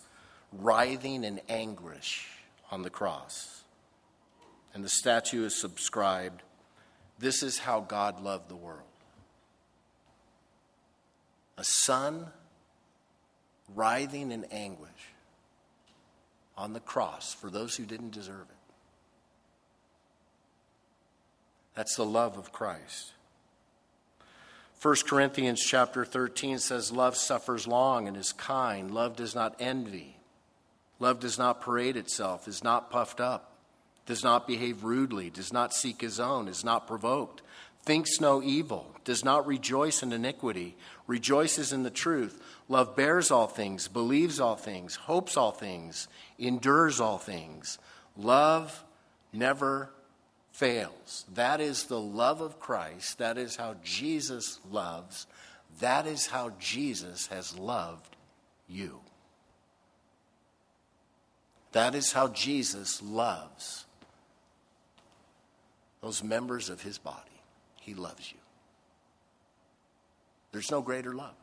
writhing 0.52 1.24
in 1.24 1.40
anguish 1.48 2.28
on 2.72 2.82
the 2.82 2.90
cross. 2.90 3.64
And 4.74 4.84
the 4.84 4.90
statue 4.90 5.46
is 5.46 5.60
subscribed 5.60 6.44
This 7.20 7.44
is 7.44 7.60
how 7.60 7.82
God 7.82 8.22
loved 8.22 8.50
the 8.50 8.56
world. 8.56 8.82
A 11.58 11.64
son 11.64 12.28
writhing 13.76 14.32
in 14.32 14.46
anguish 14.46 14.90
on 16.58 16.74
the 16.74 16.80
cross 16.80 17.34
for 17.34 17.50
those 17.50 17.76
who 17.76 17.86
didn't 17.86 18.12
deserve 18.12 18.48
it. 18.50 18.56
That's 21.76 21.96
the 21.96 22.06
love 22.06 22.38
of 22.38 22.52
Christ. 22.52 23.14
1 24.82 24.96
Corinthians 25.06 25.62
chapter 25.62 26.04
13 26.04 26.58
says, 26.58 26.92
Love 26.92 27.16
suffers 27.16 27.68
long 27.68 28.08
and 28.08 28.18
is 28.18 28.34
kind. 28.34 28.90
Love 28.90 29.16
does 29.16 29.36
not 29.36 29.56
envy. 29.60 30.18
Love 30.98 31.20
does 31.20 31.38
not 31.38 31.62
parade 31.62 31.96
itself, 31.96 32.48
is 32.48 32.64
not 32.64 32.90
puffed 32.90 33.20
up, 33.20 33.54
does 34.08 34.24
not 34.24 34.48
behave 34.48 34.84
rudely, 34.84 35.30
does 35.30 35.54
not 35.54 35.72
seek 35.72 36.02
his 36.02 36.20
own, 36.20 36.48
is 36.48 36.64
not 36.64 36.88
provoked, 36.88 37.44
thinks 37.84 38.20
no 38.20 38.42
evil, 38.42 38.88
does 39.04 39.24
not 39.24 39.46
rejoice 39.46 40.02
in 40.02 40.12
iniquity, 40.12 40.76
rejoices 41.06 41.72
in 41.72 41.84
the 41.84 41.92
truth. 41.92 42.42
Love 42.68 42.96
bears 42.96 43.30
all 43.30 43.48
things, 43.48 43.88
believes 43.88 44.40
all 44.40 44.56
things, 44.56 44.96
hopes 44.96 45.38
all 45.38 45.52
things, 45.52 46.08
endures 46.40 47.00
all 47.00 47.20
things. 47.20 47.78
Love 48.18 48.84
never 49.32 49.92
fails. 50.52 51.26
That 51.34 51.60
is 51.62 51.86
the 51.86 52.00
love 52.00 52.42
of 52.42 52.60
Christ. 52.60 53.18
That 53.18 53.38
is 53.38 53.56
how 53.56 53.76
Jesus 53.84 54.60
loves. 54.70 55.28
That 55.80 56.06
is 56.06 56.28
how 56.28 56.52
Jesus 56.60 57.28
has 57.28 57.58
loved 57.58 58.16
you. 58.68 59.00
That 61.72 61.96
is 61.96 62.12
how 62.12 62.28
Jesus 62.28 63.02
loves 63.02 63.86
those 66.02 66.24
members 66.24 66.70
of 66.70 66.82
his 66.82 66.98
body. 66.98 67.18
He 67.80 67.94
loves 67.94 68.32
you. 68.32 68.38
There's 70.52 70.72
no 70.72 70.82
greater 70.82 71.14
love. 71.14 71.36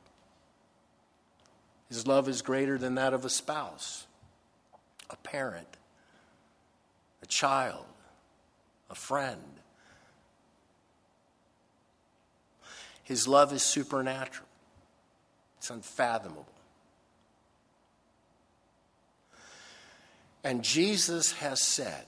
His 1.88 2.06
love 2.06 2.28
is 2.28 2.42
greater 2.42 2.76
than 2.76 2.96
that 2.96 3.14
of 3.14 3.24
a 3.24 3.30
spouse, 3.30 4.06
a 5.08 5.16
parent, 5.16 5.78
a 7.22 7.26
child, 7.26 7.86
a 8.90 8.95
friend. 8.95 9.42
His 13.02 13.26
love 13.26 13.52
is 13.52 13.62
supernatural, 13.62 14.47
it's 15.59 15.71
unfathomable. 15.71 16.47
And 20.45 20.62
Jesus 20.62 21.33
has 21.33 21.61
said, 21.61 22.07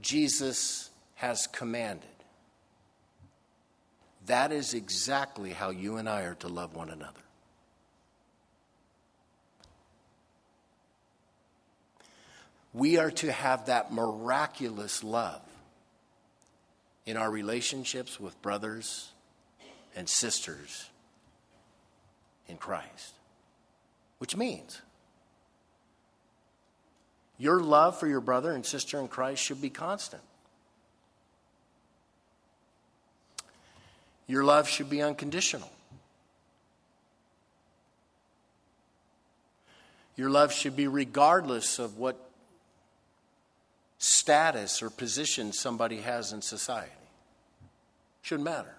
Jesus 0.00 0.90
has 1.16 1.46
commanded. 1.46 2.08
That 4.26 4.52
is 4.52 4.74
exactly 4.74 5.50
how 5.50 5.70
you 5.70 5.96
and 5.96 6.08
I 6.08 6.22
are 6.22 6.34
to 6.36 6.48
love 6.48 6.74
one 6.74 6.90
another. 6.90 7.20
We 12.74 12.98
are 12.98 13.10
to 13.10 13.32
have 13.32 13.66
that 13.66 13.92
miraculous 13.92 15.02
love 15.02 15.42
in 17.08 17.16
our 17.16 17.30
relationships 17.30 18.20
with 18.20 18.40
brothers 18.42 19.12
and 19.96 20.06
sisters 20.06 20.90
in 22.48 22.58
Christ. 22.58 23.14
Which 24.18 24.36
means 24.36 24.82
your 27.38 27.60
love 27.60 27.98
for 27.98 28.06
your 28.06 28.20
brother 28.20 28.52
and 28.52 28.64
sister 28.64 29.00
in 29.00 29.08
Christ 29.08 29.42
should 29.42 29.62
be 29.62 29.70
constant. 29.70 30.20
Your 34.26 34.44
love 34.44 34.68
should 34.68 34.90
be 34.90 35.00
unconditional. 35.00 35.70
Your 40.14 40.28
love 40.28 40.52
should 40.52 40.76
be 40.76 40.86
regardless 40.86 41.78
of 41.78 41.96
what 41.96 42.18
status 43.96 44.82
or 44.82 44.90
position 44.90 45.54
somebody 45.54 46.02
has 46.02 46.34
in 46.34 46.42
society. 46.42 46.92
Shouldn't 48.22 48.44
matter. 48.44 48.74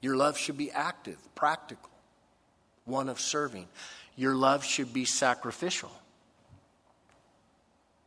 Your 0.00 0.16
love 0.16 0.36
should 0.36 0.58
be 0.58 0.70
active, 0.70 1.16
practical, 1.34 1.90
one 2.84 3.08
of 3.08 3.20
serving. 3.20 3.68
Your 4.16 4.34
love 4.34 4.64
should 4.64 4.92
be 4.92 5.04
sacrificial. 5.04 5.90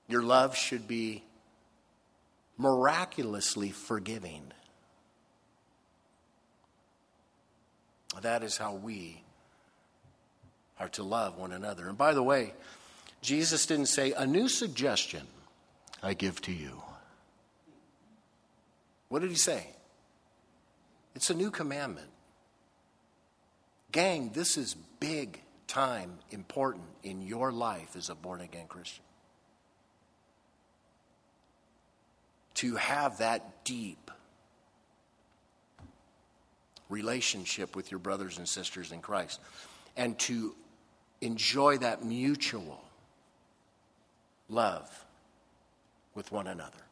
Your 0.08 0.22
love 0.22 0.56
should 0.56 0.88
be 0.88 1.24
miraculously 2.58 3.72
forgiving. 3.72 4.52
That 8.22 8.44
is 8.44 8.58
how 8.58 8.74
we 8.74 9.24
are 10.80 10.90
to 10.90 11.04
love 11.04 11.38
one 11.38 11.52
another. 11.52 11.88
And 11.88 11.98
by 11.98 12.14
the 12.14 12.24
way, 12.24 12.54
Jesus 13.22 13.66
didn't 13.66 13.88
say, 13.88 14.14
A 14.14 14.26
new 14.26 14.48
suggestion 14.48 15.28
I 16.02 16.14
give 16.14 16.42
to 16.44 16.54
you. 16.54 16.82
What 19.10 19.22
did 19.22 19.30
he 19.30 19.38
say? 19.38 19.68
It's 21.16 21.30
a 21.30 21.34
new 21.34 21.50
commandment. 21.50 22.10
Gang, 23.92 24.32
this 24.34 24.58
is 24.58 24.76
big 25.00 25.42
time 25.68 26.20
important 26.32 26.86
in 27.04 27.22
your 27.22 27.52
life 27.52 27.96
as 27.96 28.10
a 28.10 28.16
born 28.16 28.42
again 28.42 28.68
Christian. 28.68 29.04
To 32.56 32.76
have 32.76 33.20
that 33.20 33.64
deep 33.64 34.12
relationship 36.90 37.76
with 37.76 37.92
your 37.92 38.00
brothers 38.00 38.38
and 38.38 38.48
sisters 38.48 38.92
in 38.92 39.02
Christ 39.02 39.40
and 39.96 40.18
to 40.20 40.56
enjoy 41.22 41.78
that 41.80 42.04
mutual 42.04 42.82
love 44.50 44.90
with 46.16 46.32
one 46.32 46.48
another. 46.48 46.87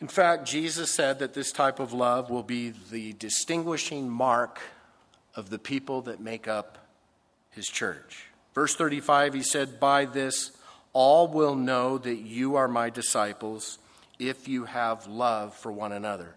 In 0.00 0.08
fact, 0.08 0.46
Jesus 0.46 0.90
said 0.90 1.20
that 1.20 1.34
this 1.34 1.52
type 1.52 1.80
of 1.80 1.92
love 1.92 2.28
will 2.30 2.42
be 2.42 2.72
the 2.90 3.14
distinguishing 3.14 4.10
mark 4.10 4.60
of 5.34 5.48
the 5.50 5.58
people 5.58 6.02
that 6.02 6.20
make 6.20 6.46
up 6.46 6.78
his 7.50 7.66
church. 7.66 8.26
Verse 8.54 8.76
35, 8.76 9.34
he 9.34 9.42
said, 9.42 9.80
By 9.80 10.04
this 10.04 10.52
all 10.92 11.28
will 11.28 11.54
know 11.54 11.98
that 11.98 12.16
you 12.16 12.56
are 12.56 12.68
my 12.68 12.90
disciples 12.90 13.78
if 14.18 14.48
you 14.48 14.64
have 14.64 15.06
love 15.06 15.54
for 15.54 15.70
one 15.70 15.92
another. 15.92 16.34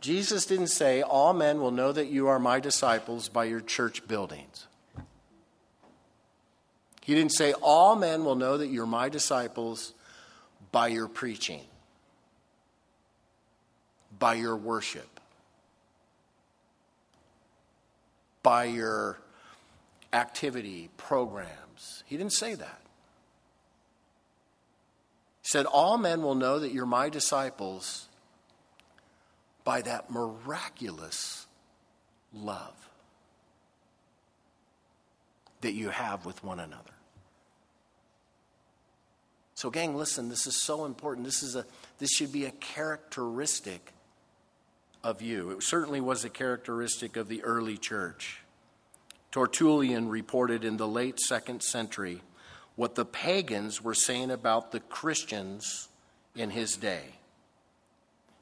Jesus 0.00 0.46
didn't 0.46 0.68
say, 0.68 1.02
All 1.02 1.32
men 1.32 1.60
will 1.60 1.70
know 1.70 1.92
that 1.92 2.06
you 2.06 2.28
are 2.28 2.38
my 2.38 2.60
disciples 2.60 3.28
by 3.28 3.44
your 3.44 3.60
church 3.60 4.06
buildings. 4.06 4.66
He 7.02 7.14
didn't 7.14 7.32
say, 7.32 7.52
All 7.54 7.96
men 7.96 8.24
will 8.24 8.34
know 8.34 8.58
that 8.58 8.68
you're 8.68 8.86
my 8.86 9.08
disciples 9.08 9.94
by 10.70 10.88
your 10.88 11.08
preaching, 11.08 11.62
by 14.18 14.34
your 14.34 14.56
worship, 14.56 15.20
by 18.42 18.64
your 18.64 19.18
activity 20.12 20.90
programs. 20.96 22.02
He 22.06 22.16
didn't 22.16 22.32
say 22.32 22.54
that. 22.54 22.80
He 25.42 25.48
said, 25.48 25.66
All 25.66 25.98
men 25.98 26.22
will 26.22 26.34
know 26.34 26.58
that 26.58 26.72
you're 26.72 26.86
my 26.86 27.08
disciples 27.08 28.08
by 29.64 29.82
that 29.82 30.10
miraculous 30.10 31.46
love 32.32 32.74
that 35.60 35.72
you 35.72 35.88
have 35.90 36.24
with 36.24 36.42
one 36.42 36.60
another. 36.60 36.82
So, 39.54 39.70
gang, 39.70 39.96
listen, 39.96 40.28
this 40.28 40.46
is 40.46 40.62
so 40.62 40.84
important. 40.84 41.26
This, 41.26 41.42
is 41.42 41.56
a, 41.56 41.66
this 41.98 42.10
should 42.10 42.30
be 42.30 42.44
a 42.44 42.52
characteristic 42.52 43.92
of 45.02 45.22
you. 45.22 45.50
It 45.50 45.62
certainly 45.62 46.00
was 46.00 46.24
a 46.24 46.30
characteristic 46.30 47.16
of 47.16 47.28
the 47.28 47.42
early 47.42 47.76
church. 47.76 48.42
Tertullian 49.30 50.08
reported 50.08 50.64
in 50.64 50.76
the 50.76 50.88
late 50.88 51.20
second 51.20 51.62
century 51.62 52.22
what 52.76 52.94
the 52.94 53.04
pagans 53.04 53.82
were 53.82 53.94
saying 53.94 54.30
about 54.30 54.72
the 54.72 54.80
Christians 54.80 55.88
in 56.34 56.50
his 56.50 56.76
day. 56.76 57.16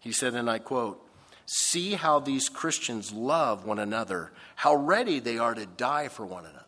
He 0.01 0.13
said, 0.13 0.35
and 0.35 0.49
I 0.49 0.59
quote, 0.59 1.03
See 1.47 1.93
how 1.95 2.19
these 2.19 2.49
Christians 2.49 3.13
love 3.13 3.65
one 3.65 3.79
another, 3.79 4.33
how 4.57 4.75
ready 4.75 5.21
they 5.21 5.39
are 5.39 5.55
to 5.55 5.67
die 5.67 6.09
for 6.09 6.27
one 6.27 6.45
another. 6.45 6.65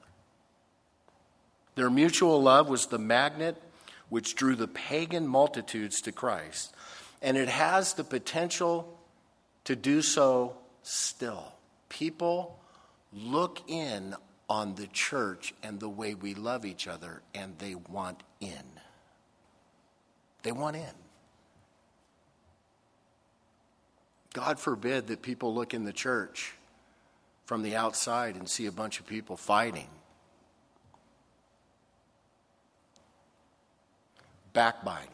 Their 1.74 1.90
mutual 1.90 2.42
love 2.42 2.68
was 2.68 2.86
the 2.86 2.98
magnet 2.98 3.60
which 4.08 4.34
drew 4.34 4.56
the 4.56 4.68
pagan 4.68 5.26
multitudes 5.26 6.00
to 6.02 6.12
Christ, 6.12 6.74
and 7.20 7.36
it 7.36 7.48
has 7.48 7.94
the 7.94 8.04
potential 8.04 8.97
to 9.68 9.76
do 9.76 10.00
so 10.00 10.56
still. 10.82 11.52
People 11.90 12.58
look 13.12 13.60
in 13.68 14.14
on 14.48 14.74
the 14.76 14.86
church 14.86 15.52
and 15.62 15.78
the 15.78 15.90
way 15.90 16.14
we 16.14 16.32
love 16.32 16.64
each 16.64 16.88
other, 16.88 17.20
and 17.34 17.52
they 17.58 17.74
want 17.74 18.22
in. 18.40 18.64
They 20.42 20.52
want 20.52 20.76
in. 20.76 20.94
God 24.32 24.58
forbid 24.58 25.08
that 25.08 25.20
people 25.20 25.54
look 25.54 25.74
in 25.74 25.84
the 25.84 25.92
church 25.92 26.54
from 27.44 27.62
the 27.62 27.76
outside 27.76 28.36
and 28.36 28.48
see 28.48 28.64
a 28.64 28.72
bunch 28.72 29.00
of 29.00 29.06
people 29.06 29.36
fighting, 29.36 29.90
backbiting. 34.54 35.10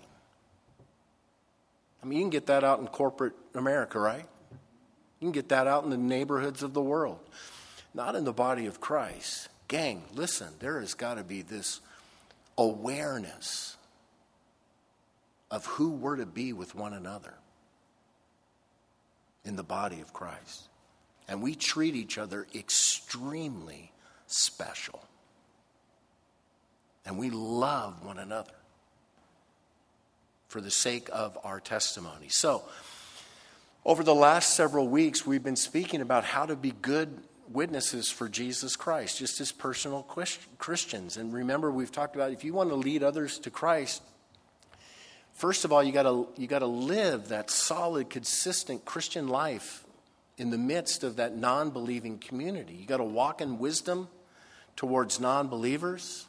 I 2.00 2.06
mean, 2.06 2.18
you 2.18 2.22
can 2.22 2.30
get 2.30 2.46
that 2.46 2.62
out 2.62 2.78
in 2.78 2.86
corporate 2.86 3.34
America, 3.56 3.98
right? 3.98 4.28
You 5.20 5.26
can 5.26 5.32
get 5.32 5.48
that 5.50 5.66
out 5.66 5.84
in 5.84 5.90
the 5.90 5.96
neighborhoods 5.96 6.62
of 6.62 6.74
the 6.74 6.82
world, 6.82 7.20
not 7.94 8.14
in 8.14 8.24
the 8.24 8.32
body 8.32 8.66
of 8.66 8.80
Christ. 8.80 9.48
Gang, 9.68 10.02
listen, 10.14 10.48
there 10.58 10.80
has 10.80 10.94
got 10.94 11.14
to 11.14 11.24
be 11.24 11.42
this 11.42 11.80
awareness 12.58 13.76
of 15.50 15.66
who 15.66 15.90
we're 15.90 16.16
to 16.16 16.26
be 16.26 16.52
with 16.52 16.74
one 16.74 16.92
another 16.92 17.34
in 19.44 19.56
the 19.56 19.62
body 19.62 20.00
of 20.00 20.12
Christ. 20.12 20.68
And 21.28 21.42
we 21.42 21.54
treat 21.54 21.94
each 21.94 22.18
other 22.18 22.46
extremely 22.54 23.92
special. 24.26 25.02
And 27.06 27.18
we 27.18 27.30
love 27.30 28.04
one 28.04 28.18
another 28.18 28.52
for 30.48 30.60
the 30.60 30.70
sake 30.70 31.08
of 31.12 31.38
our 31.44 31.60
testimony. 31.60 32.28
So, 32.28 32.62
over 33.84 34.02
the 34.02 34.14
last 34.14 34.54
several 34.54 34.88
weeks, 34.88 35.26
we've 35.26 35.42
been 35.42 35.56
speaking 35.56 36.00
about 36.00 36.24
how 36.24 36.46
to 36.46 36.56
be 36.56 36.72
good 36.82 37.22
witnesses 37.50 38.10
for 38.10 38.28
Jesus 38.28 38.76
Christ, 38.76 39.18
just 39.18 39.40
as 39.40 39.52
personal 39.52 40.02
Christians. 40.58 41.16
And 41.16 41.32
remember, 41.32 41.70
we've 41.70 41.92
talked 41.92 42.16
about 42.16 42.32
if 42.32 42.44
you 42.44 42.54
want 42.54 42.70
to 42.70 42.76
lead 42.76 43.02
others 43.02 43.38
to 43.40 43.50
Christ, 43.50 44.02
first 45.34 45.64
of 45.64 45.72
all, 45.72 45.82
you 45.82 45.92
got 45.92 46.04
to 46.04 46.28
you 46.36 46.46
got 46.46 46.60
to 46.60 46.66
live 46.66 47.28
that 47.28 47.50
solid, 47.50 48.08
consistent 48.08 48.84
Christian 48.86 49.28
life 49.28 49.84
in 50.38 50.50
the 50.50 50.58
midst 50.58 51.04
of 51.04 51.16
that 51.16 51.36
non-believing 51.36 52.18
community. 52.18 52.74
You 52.74 52.86
got 52.86 52.96
to 52.96 53.04
walk 53.04 53.40
in 53.40 53.58
wisdom 53.58 54.08
towards 54.76 55.20
non-believers, 55.20 56.26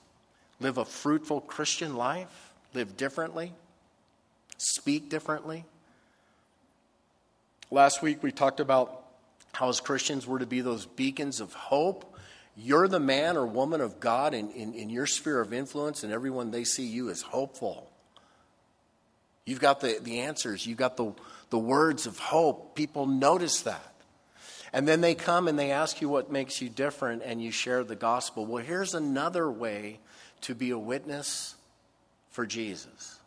live 0.59 0.77
a 0.77 0.85
fruitful 0.85 1.41
Christian 1.41 1.95
life, 1.95 2.53
live 2.73 2.97
differently, 2.97 3.53
speak 4.57 5.09
differently. 5.09 5.63
Last 7.71 8.01
week 8.01 8.21
we 8.21 8.31
talked 8.31 8.59
about 8.59 9.03
how, 9.51 9.69
as 9.69 9.79
Christians, 9.79 10.27
we're 10.27 10.39
to 10.39 10.45
be 10.45 10.61
those 10.61 10.85
beacons 10.85 11.39
of 11.39 11.53
hope. 11.53 12.15
You're 12.55 12.87
the 12.87 12.99
man 12.99 13.37
or 13.37 13.45
woman 13.45 13.81
of 13.81 13.99
God 13.99 14.33
in, 14.33 14.51
in, 14.51 14.73
in 14.73 14.89
your 14.89 15.07
sphere 15.07 15.41
of 15.41 15.51
influence, 15.51 16.03
and 16.03 16.13
everyone 16.13 16.51
they 16.51 16.63
see 16.63 16.85
you 16.85 17.09
as 17.09 17.21
hopeful. 17.21 17.91
You've 19.45 19.59
got 19.59 19.79
the, 19.79 19.99
the 20.01 20.21
answers, 20.21 20.65
you've 20.65 20.77
got 20.77 20.97
the, 20.97 21.13
the 21.49 21.59
words 21.59 22.05
of 22.05 22.17
hope. 22.17 22.75
People 22.75 23.05
notice 23.05 23.61
that. 23.61 23.93
And 24.73 24.87
then 24.87 25.01
they 25.01 25.15
come 25.15 25.47
and 25.47 25.57
they 25.57 25.71
ask 25.71 26.01
you 26.01 26.09
what 26.09 26.31
makes 26.31 26.61
you 26.61 26.69
different, 26.69 27.23
and 27.23 27.41
you 27.41 27.51
share 27.51 27.83
the 27.83 27.95
gospel. 27.95 28.45
Well, 28.45 28.63
here's 28.63 28.93
another 28.93 29.49
way 29.49 29.99
to 30.41 30.53
be 30.53 30.71
a 30.71 30.77
witness 30.77 31.55
for 32.29 32.45
Jesus 32.45 33.19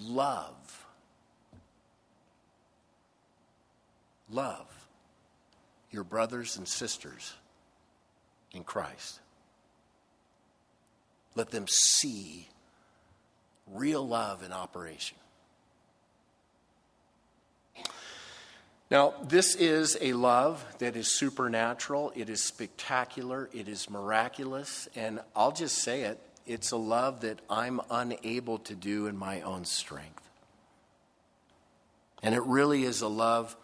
love. 0.00 0.52
Love 4.30 4.66
your 5.90 6.04
brothers 6.04 6.56
and 6.56 6.66
sisters 6.66 7.34
in 8.52 8.64
Christ. 8.64 9.20
Let 11.34 11.50
them 11.50 11.66
see 11.68 12.48
real 13.66 14.06
love 14.06 14.42
in 14.42 14.52
operation. 14.52 15.18
Now, 18.90 19.14
this 19.22 19.56
is 19.56 19.98
a 20.00 20.12
love 20.12 20.64
that 20.78 20.94
is 20.94 21.10
supernatural, 21.10 22.12
it 22.14 22.28
is 22.28 22.42
spectacular, 22.42 23.50
it 23.52 23.66
is 23.66 23.90
miraculous, 23.90 24.88
and 24.94 25.20
I'll 25.34 25.52
just 25.52 25.78
say 25.78 26.02
it 26.02 26.20
it's 26.46 26.70
a 26.70 26.76
love 26.76 27.22
that 27.22 27.40
I'm 27.50 27.80
unable 27.90 28.58
to 28.58 28.74
do 28.74 29.08
in 29.08 29.16
my 29.16 29.40
own 29.40 29.64
strength. 29.64 30.22
And 32.22 32.34
it 32.34 32.42
really 32.42 32.84
is 32.84 33.02
a 33.02 33.08
love 33.08 33.56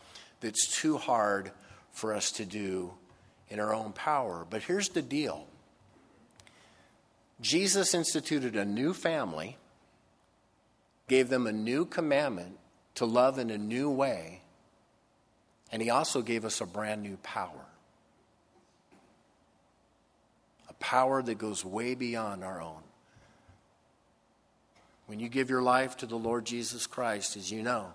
that's 0.42 0.66
too 0.66 0.98
hard 0.98 1.50
for 1.92 2.12
us 2.12 2.32
to 2.32 2.44
do 2.44 2.92
in 3.48 3.60
our 3.60 3.74
own 3.74 3.92
power. 3.92 4.46
But 4.48 4.62
here's 4.62 4.90
the 4.90 5.02
deal 5.02 5.46
Jesus 7.40 7.94
instituted 7.94 8.56
a 8.56 8.64
new 8.64 8.92
family, 8.92 9.56
gave 11.08 11.28
them 11.28 11.46
a 11.46 11.52
new 11.52 11.84
commandment 11.84 12.58
to 12.96 13.06
love 13.06 13.38
in 13.38 13.50
a 13.50 13.58
new 13.58 13.90
way, 13.90 14.42
and 15.70 15.80
he 15.80 15.90
also 15.90 16.22
gave 16.22 16.44
us 16.44 16.60
a 16.60 16.66
brand 16.66 17.02
new 17.02 17.16
power. 17.22 17.66
A 20.68 20.74
power 20.74 21.22
that 21.22 21.38
goes 21.38 21.64
way 21.64 21.94
beyond 21.94 22.44
our 22.44 22.60
own. 22.60 22.82
When 25.06 25.20
you 25.20 25.28
give 25.28 25.50
your 25.50 25.62
life 25.62 25.96
to 25.98 26.06
the 26.06 26.16
Lord 26.16 26.44
Jesus 26.44 26.86
Christ, 26.86 27.36
as 27.36 27.50
you 27.50 27.62
know, 27.62 27.92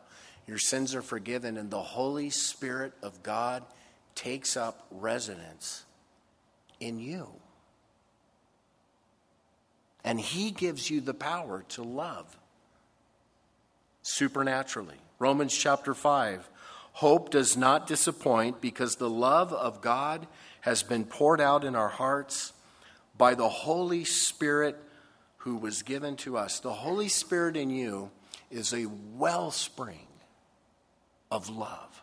your 0.48 0.58
sins 0.58 0.96
are 0.96 1.02
forgiven, 1.02 1.58
and 1.58 1.70
the 1.70 1.82
Holy 1.82 2.30
Spirit 2.30 2.94
of 3.04 3.22
God 3.22 3.64
takes 4.16 4.56
up 4.56 4.88
residence 4.90 5.84
in 6.80 7.00
you. 7.00 7.28
And 10.06 10.20
He 10.20 10.52
gives 10.52 10.90
you 10.90 11.02
the 11.02 11.14
power 11.14 11.66
to 11.70 11.84
love 11.84 12.38
supernaturally. 14.02 14.96
Romans 15.20 15.56
chapter 15.56 15.94
5 15.94 16.50
Hope 16.94 17.30
does 17.30 17.56
not 17.56 17.86
disappoint 17.86 18.60
because 18.60 18.96
the 18.96 19.10
love 19.10 19.54
of 19.54 19.82
God 19.82 20.26
has 20.62 20.82
been 20.82 21.06
poured 21.06 21.40
out 21.40 21.64
in 21.64 21.76
our 21.76 21.90
hearts 21.90 22.54
by 23.18 23.36
the 23.36 23.50
Holy 23.50 24.04
Spirit 24.04 24.78
who 25.38 25.58
was 25.58 25.84
given 25.84 26.16
to 26.18 26.38
us. 26.38 26.60
The 26.60 26.74
Holy 26.74 27.08
Spirit 27.08 27.56
in 27.56 27.70
you 27.70 28.10
is 28.50 28.74
a 28.74 28.86
wellspring 28.86 30.07
of 31.32 31.50
love, 31.50 32.02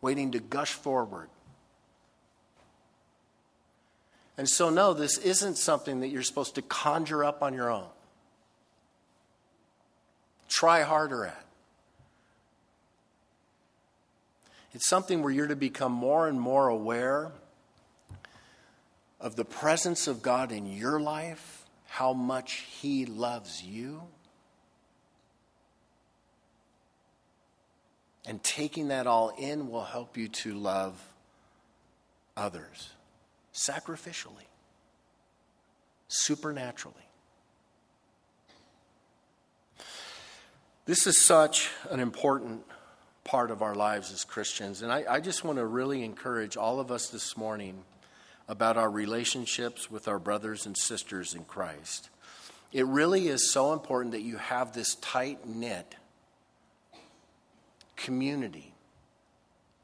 waiting 0.00 0.32
to 0.32 0.40
gush 0.40 0.72
forward. 0.72 1.28
And 4.36 4.48
so, 4.48 4.70
no, 4.70 4.94
this 4.94 5.18
isn't 5.18 5.56
something 5.58 6.00
that 6.00 6.08
you're 6.08 6.22
supposed 6.22 6.54
to 6.54 6.62
conjure 6.62 7.24
up 7.24 7.42
on 7.42 7.52
your 7.52 7.70
own. 7.70 7.88
Try 10.48 10.82
harder 10.82 11.26
at. 11.26 11.44
It's 14.72 14.88
something 14.88 15.22
where 15.22 15.32
you're 15.32 15.48
to 15.48 15.56
become 15.56 15.92
more 15.92 16.28
and 16.28 16.40
more 16.40 16.68
aware 16.68 17.32
of 19.20 19.36
the 19.36 19.44
presence 19.44 20.06
of 20.06 20.22
God 20.22 20.52
in 20.52 20.66
your 20.66 21.00
life, 21.00 21.64
how 21.86 22.12
much 22.12 22.64
He 22.80 23.04
loves 23.04 23.62
you. 23.62 24.02
And 28.26 28.42
taking 28.42 28.88
that 28.88 29.06
all 29.06 29.30
in 29.38 29.70
will 29.70 29.84
help 29.84 30.16
you 30.16 30.28
to 30.28 30.54
love 30.54 31.00
others 32.36 32.90
sacrificially, 33.54 34.46
supernaturally. 36.08 36.96
This 40.86 41.06
is 41.06 41.20
such 41.20 41.70
an 41.90 42.00
important 42.00 42.62
part 43.24 43.50
of 43.50 43.62
our 43.62 43.74
lives 43.74 44.12
as 44.12 44.24
Christians. 44.24 44.82
And 44.82 44.92
I, 44.92 45.04
I, 45.08 45.20
just 45.20 45.44
want 45.44 45.58
to 45.58 45.66
really 45.66 46.02
encourage 46.02 46.56
all 46.56 46.80
of 46.80 46.90
us 46.90 47.10
this 47.10 47.36
morning 47.36 47.84
about 48.48 48.76
our 48.76 48.90
relationships 48.90 49.90
with 49.90 50.08
our 50.08 50.18
brothers 50.18 50.66
and 50.66 50.76
sisters 50.76 51.34
in 51.34 51.44
Christ. 51.44 52.08
It 52.72 52.86
really 52.86 53.28
is 53.28 53.52
so 53.52 53.72
important 53.72 54.12
that 54.12 54.22
you 54.22 54.38
have 54.38 54.72
this 54.72 54.96
tight 54.96 55.46
knit 55.46 55.94
community 58.00 58.74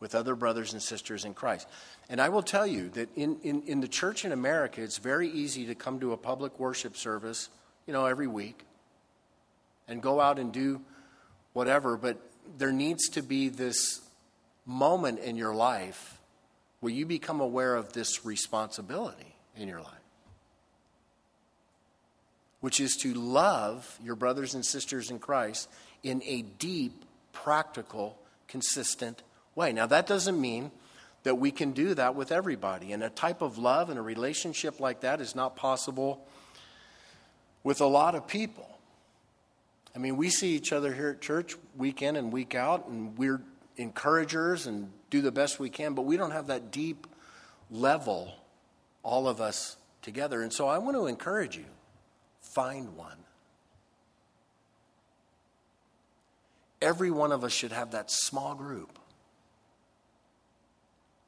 with 0.00 0.14
other 0.14 0.34
brothers 0.34 0.72
and 0.72 0.82
sisters 0.82 1.24
in 1.24 1.34
Christ. 1.34 1.66
And 2.08 2.20
I 2.20 2.28
will 2.28 2.42
tell 2.42 2.66
you 2.66 2.90
that 2.90 3.08
in, 3.16 3.38
in, 3.42 3.62
in 3.62 3.80
the 3.80 3.88
church 3.88 4.24
in 4.24 4.32
America, 4.32 4.82
it's 4.82 4.98
very 4.98 5.28
easy 5.28 5.66
to 5.66 5.74
come 5.74 6.00
to 6.00 6.12
a 6.12 6.16
public 6.16 6.58
worship 6.58 6.96
service, 6.96 7.48
you 7.86 7.92
know, 7.92 8.06
every 8.06 8.26
week 8.26 8.64
and 9.88 10.02
go 10.02 10.20
out 10.20 10.38
and 10.38 10.52
do 10.52 10.80
whatever, 11.52 11.96
but 11.96 12.18
there 12.58 12.72
needs 12.72 13.08
to 13.10 13.22
be 13.22 13.48
this 13.48 14.00
moment 14.66 15.20
in 15.20 15.36
your 15.36 15.54
life 15.54 16.18
where 16.80 16.92
you 16.92 17.06
become 17.06 17.40
aware 17.40 17.74
of 17.74 17.92
this 17.92 18.24
responsibility 18.24 19.34
in 19.56 19.68
your 19.68 19.80
life, 19.80 19.92
which 22.60 22.80
is 22.80 22.96
to 22.96 23.14
love 23.14 23.98
your 24.04 24.16
brothers 24.16 24.54
and 24.54 24.64
sisters 24.64 25.10
in 25.10 25.18
Christ 25.18 25.68
in 26.02 26.22
a 26.26 26.42
deep, 26.42 27.05
practical, 27.44 28.18
consistent 28.48 29.22
way. 29.54 29.72
Now, 29.72 29.86
that 29.86 30.06
doesn't 30.06 30.40
mean 30.40 30.70
that 31.22 31.36
we 31.36 31.50
can 31.50 31.72
do 31.72 31.94
that 31.94 32.14
with 32.14 32.32
everybody. 32.32 32.92
And 32.92 33.02
a 33.02 33.10
type 33.10 33.42
of 33.42 33.58
love 33.58 33.90
and 33.90 33.98
a 33.98 34.02
relationship 34.02 34.80
like 34.80 35.00
that 35.00 35.20
is 35.20 35.34
not 35.34 35.56
possible 35.56 36.24
with 37.62 37.80
a 37.80 37.86
lot 37.86 38.14
of 38.14 38.26
people. 38.26 38.68
I 39.94 39.98
mean, 39.98 40.16
we 40.16 40.30
see 40.30 40.54
each 40.54 40.72
other 40.72 40.94
here 40.94 41.10
at 41.10 41.20
church 41.20 41.56
week 41.76 42.02
in 42.02 42.16
and 42.16 42.32
week 42.32 42.54
out, 42.54 42.86
and 42.88 43.16
we're 43.18 43.42
encouragers 43.76 44.66
and 44.66 44.90
do 45.10 45.20
the 45.20 45.32
best 45.32 45.58
we 45.58 45.68
can, 45.68 45.94
but 45.94 46.02
we 46.02 46.16
don't 46.16 46.30
have 46.30 46.46
that 46.46 46.70
deep 46.70 47.06
level, 47.70 48.32
all 49.02 49.26
of 49.28 49.40
us 49.40 49.76
together. 50.02 50.42
And 50.42 50.52
so 50.52 50.68
I 50.68 50.78
want 50.78 50.96
to 50.96 51.06
encourage 51.06 51.56
you 51.56 51.64
find 52.40 52.96
one. 52.96 53.16
Every 56.80 57.10
one 57.10 57.32
of 57.32 57.44
us 57.44 57.52
should 57.52 57.72
have 57.72 57.92
that 57.92 58.10
small 58.10 58.54
group 58.54 58.98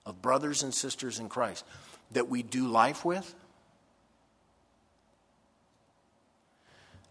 of 0.05 0.21
brothers 0.23 0.63
and 0.63 0.75
sisters 0.75 1.19
in 1.19 1.29
Christ 1.29 1.65
that 2.13 2.29
we 2.29 2.43
do 2.43 2.69
life 2.69 3.05
with, 3.05 3.35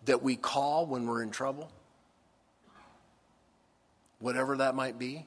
that 0.06 0.24
we 0.24 0.36
call 0.36 0.86
when 0.86 1.06
we're 1.06 1.22
in 1.22 1.32
trouble, 1.32 1.72
whatever 4.20 4.58
that 4.58 4.76
might 4.76 4.98
be. 4.98 5.26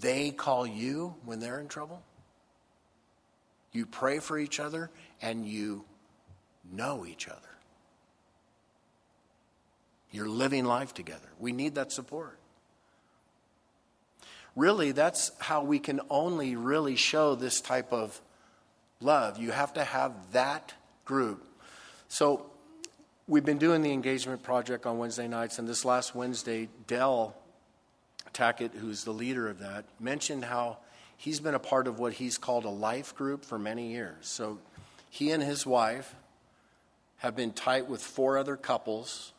They 0.00 0.30
call 0.30 0.66
you 0.66 1.14
when 1.24 1.40
they're 1.40 1.60
in 1.60 1.68
trouble. 1.68 2.02
You 3.72 3.86
pray 3.86 4.18
for 4.18 4.38
each 4.38 4.60
other 4.60 4.90
and 5.20 5.46
you 5.46 5.84
know 6.70 7.06
each 7.06 7.28
other. 7.28 7.47
You're 10.10 10.28
living 10.28 10.64
life 10.64 10.94
together. 10.94 11.28
We 11.38 11.52
need 11.52 11.74
that 11.74 11.92
support 11.92 12.38
really, 14.58 14.90
that's 14.90 15.30
how 15.38 15.62
we 15.62 15.78
can 15.78 16.00
only 16.10 16.56
really 16.56 16.96
show 16.96 17.36
this 17.36 17.60
type 17.60 17.92
of 17.92 18.20
love. 19.00 19.38
You 19.38 19.52
have 19.52 19.72
to 19.74 19.84
have 19.84 20.12
that 20.32 20.74
group. 21.04 21.46
So, 22.08 22.50
we've 23.28 23.44
been 23.44 23.58
doing 23.58 23.82
the 23.82 23.92
engagement 23.92 24.42
project 24.42 24.84
on 24.84 24.98
Wednesday 24.98 25.28
nights, 25.28 25.58
and 25.58 25.68
this 25.68 25.84
last 25.84 26.14
Wednesday, 26.14 26.68
Del 26.86 27.36
Tackett, 28.34 28.74
who's 28.74 29.04
the 29.04 29.12
leader 29.12 29.48
of 29.48 29.60
that, 29.60 29.84
mentioned 30.00 30.44
how 30.44 30.78
he's 31.16 31.38
been 31.38 31.54
a 31.54 31.60
part 31.60 31.86
of 31.86 32.00
what 32.00 32.14
he's 32.14 32.36
called 32.36 32.64
a 32.64 32.70
life 32.70 33.14
group 33.14 33.44
for 33.44 33.58
many 33.58 33.92
years. 33.92 34.16
So, 34.22 34.58
he 35.08 35.30
and 35.30 35.42
his 35.42 35.64
wife 35.64 36.16
have 37.18 37.36
been 37.36 37.52
tight 37.52 37.88
with 37.88 38.02
four 38.02 38.38
other 38.38 38.56
couples 38.56 39.32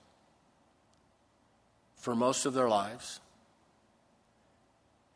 for 1.99 2.15
most 2.15 2.45
of 2.45 2.53
their 2.53 2.69
lives. 2.69 3.19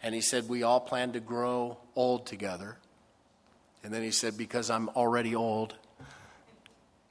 And 0.02 0.13
he 0.13 0.22
said, 0.22 0.48
We 0.48 0.63
all 0.63 0.80
plan 0.80 1.13
to 1.13 1.19
grow 1.19 1.78
old 1.96 2.28
together. 2.28 2.78
And 3.84 3.93
then 3.93 4.04
he 4.04 4.12
said, 4.12 4.38
Because 4.38 4.69
I'm 4.69 4.89
already 4.89 5.34
old, 5.34 5.76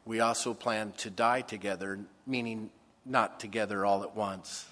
we 0.05 0.21
also 0.21 0.55
plan 0.55 0.93
to 0.99 1.11
die 1.11 1.41
together, 1.41 1.99
meaning 2.27 2.71
not 3.05 3.41
together 3.41 3.85
all 3.85 4.03
at 4.03 4.15
once. 4.15 4.67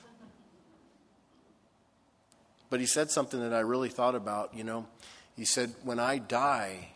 But 2.68 2.78
he 2.78 2.86
said 2.86 3.10
something 3.10 3.40
that 3.40 3.52
I 3.52 3.60
really 3.60 3.88
thought 3.88 4.14
about, 4.14 4.54
you 4.54 4.62
know. 4.62 4.86
He 5.34 5.44
said, 5.44 5.74
When 5.82 5.98
I 5.98 6.18
die, 6.18 6.90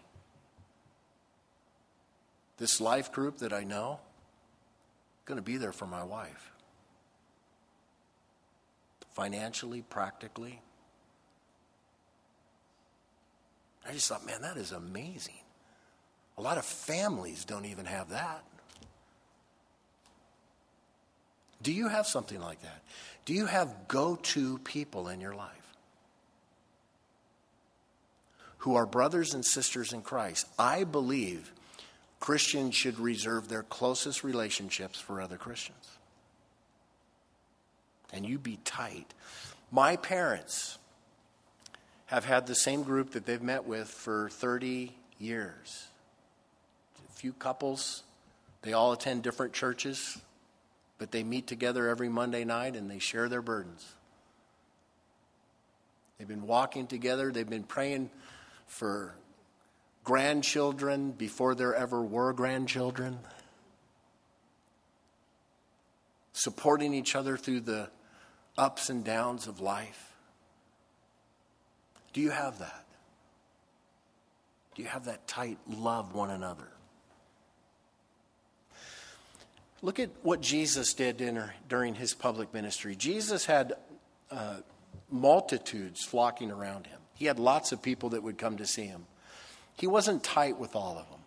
this 2.59 2.81
life 2.81 3.11
group 3.12 3.38
that 3.38 3.53
I 3.53 3.64
know, 3.64 3.99
going 5.25 5.37
to 5.37 5.43
be 5.43 5.57
there 5.57 5.73
for 5.73 5.87
my 5.87 6.05
wife. 6.05 6.54
Financially, 9.14 9.83
practically. 9.88 10.61
I 13.87 13.92
just 13.92 14.09
thought, 14.09 14.27
man, 14.27 14.42
that 14.42 14.57
is 14.57 14.72
amazing. 14.72 15.35
A 16.37 16.42
lot 16.42 16.59
of 16.59 16.64
families 16.64 17.44
don't 17.44 17.64
even 17.64 17.87
have 17.87 18.11
that. 18.11 18.42
Do 21.62 21.72
you 21.72 21.88
have 21.88 22.07
something 22.07 22.40
like 22.40 22.61
that? 22.62 22.83
Do 23.24 23.33
you 23.33 23.46
have 23.46 23.88
go 23.88 24.16
to 24.16 24.59
people 24.59 25.09
in 25.09 25.20
your 25.20 25.35
life 25.35 25.50
who 28.59 28.74
are 28.74 28.87
brothers 28.87 29.33
and 29.33 29.44
sisters 29.44 29.92
in 29.92 30.03
Christ? 30.03 30.46
I 30.59 30.85
believe 30.85 31.53
Christians 32.20 32.74
should 32.74 32.98
reserve 32.98 33.48
their 33.48 33.62
closest 33.62 34.24
relationships 34.24 34.98
for 34.98 35.20
other 35.20 35.37
Christians. 35.37 35.98
And 38.14 38.24
you 38.24 38.38
be 38.38 38.59
tight. 38.64 39.12
My 39.70 39.96
parents 39.96 40.79
have 42.07 42.24
had 42.24 42.46
the 42.46 42.55
same 42.55 42.85
group 42.85 43.11
that 43.11 43.27
they've 43.27 43.42
met 43.42 43.64
with 43.64 43.88
for 43.88 44.29
30 44.31 44.94
years. 45.18 45.88
A 47.09 47.12
few 47.12 47.33
couples, 47.33 48.05
they 48.62 48.72
all 48.72 48.92
attend 48.92 49.24
different 49.24 49.53
churches, 49.53 50.18
but 50.98 51.11
they 51.11 51.24
meet 51.24 51.48
together 51.48 51.88
every 51.88 52.09
Monday 52.09 52.44
night 52.44 52.77
and 52.77 52.88
they 52.88 53.00
share 53.00 53.29
their 53.29 53.42
burdens. 53.42 53.92
They've 56.18 56.29
been 56.29 56.46
walking 56.46 56.87
together, 56.87 57.33
they've 57.33 57.48
been 57.48 57.64
praying 57.64 58.11
for 58.68 59.16
grandchildren 60.05 61.11
before 61.11 61.55
there 61.55 61.74
ever 61.74 62.03
were 62.03 62.33
grandchildren, 62.33 63.18
supporting 66.33 66.94
each 66.94 67.16
other 67.16 67.37
through 67.37 67.61
the 67.61 67.88
ups 68.57 68.90
and 68.90 69.05
downs 69.05 69.47
of 69.47 69.61
life. 69.61 70.12
Do 72.12 72.21
you 72.21 72.31
have 72.31 72.59
that? 72.61 72.85
Do 74.75 74.83
you 74.83 74.88
have 74.88 75.05
that 75.07 75.27
tight 75.27 75.59
love 75.69 76.14
one 76.14 76.31
another? 76.31 76.69
Look 79.83 80.01
at 80.01 80.11
what 80.23 80.40
Jesus 80.40 80.95
did 80.95 81.23
during 81.69 81.95
his 81.95 82.14
public 82.14 82.55
ministry. 82.55 82.97
Jesus 82.97 83.45
had 83.45 83.75
uh, 84.31 84.57
multitudes 85.11 86.03
flocking 86.03 86.51
around 86.51 86.87
him. 86.87 86.99
He 87.14 87.27
had 87.27 87.38
lots 87.38 87.73
of 87.73 87.83
people 87.83 88.11
that 88.11 88.23
would 88.23 88.38
come 88.38 88.57
to 88.57 88.67
see 88.67 88.87
him. 88.87 89.07
He 89.77 89.87
wasn't 89.87 90.25
tight 90.25 90.59
with 90.59 90.75
all 90.75 90.97
of 90.99 91.09
them. 91.11 91.21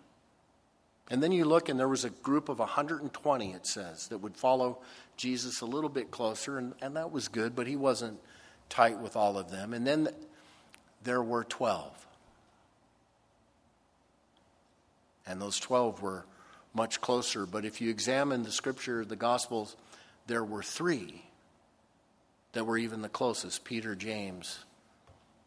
And 1.09 1.23
then 1.23 1.31
you 1.31 1.45
look, 1.45 1.69
and 1.69 1.79
there 1.79 1.87
was 1.87 2.03
a 2.03 2.09
group 2.09 2.49
of 2.49 2.59
120, 2.59 3.53
it 3.53 3.65
says, 3.65 4.07
that 4.09 4.17
would 4.17 4.35
follow 4.35 4.79
Jesus 5.15 5.61
a 5.61 5.65
little 5.65 5.89
bit 5.89 6.11
closer, 6.11 6.57
and, 6.57 6.73
and 6.81 6.95
that 6.97 7.11
was 7.11 7.29
good, 7.29 7.55
but 7.55 7.65
he 7.65 7.77
wasn't 7.77 8.19
tight 8.69 8.99
with 8.99 9.15
all 9.15 9.37
of 9.37 9.49
them. 9.49 9.73
And 9.73 9.87
then 9.87 10.09
there 11.03 11.23
were 11.23 11.45
12. 11.45 12.07
And 15.25 15.41
those 15.41 15.59
12 15.59 16.01
were 16.01 16.25
much 16.73 16.99
closer. 17.01 17.45
But 17.45 17.65
if 17.65 17.81
you 17.81 17.89
examine 17.89 18.43
the 18.43 18.51
scripture, 18.51 19.05
the 19.05 19.15
Gospels, 19.15 19.75
there 20.27 20.43
were 20.43 20.63
three 20.63 21.23
that 22.53 22.65
were 22.65 22.77
even 22.77 23.01
the 23.01 23.09
closest 23.09 23.63
Peter, 23.63 23.95
James, 23.95 24.59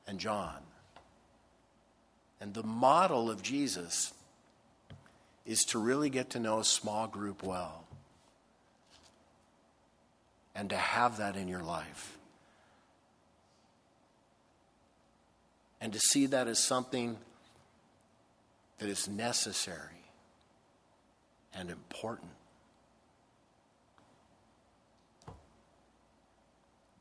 and 0.07 0.19
John. 0.19 0.57
And 2.41 2.55
the 2.55 2.63
model 2.63 3.31
of 3.31 3.43
Jesus 3.43 4.13
is 5.51 5.65
to 5.65 5.79
really 5.79 6.11
get 6.11 6.31
to 6.31 6.39
know 6.39 6.61
a 6.61 6.65
small 6.65 7.07
group 7.07 7.43
well 7.43 7.85
and 10.55 10.71
to 10.71 10.77
have 10.77 11.19
that 11.19 11.37
in 11.37 11.49
your 11.49 11.63
life. 11.63 12.17
and 15.81 15.93
to 15.93 15.99
see 15.99 16.27
that 16.27 16.47
as 16.47 16.59
something 16.59 17.17
that 18.79 18.89
is 18.89 19.09
necessary 19.09 20.05
and 21.55 21.71
important. 21.71 22.31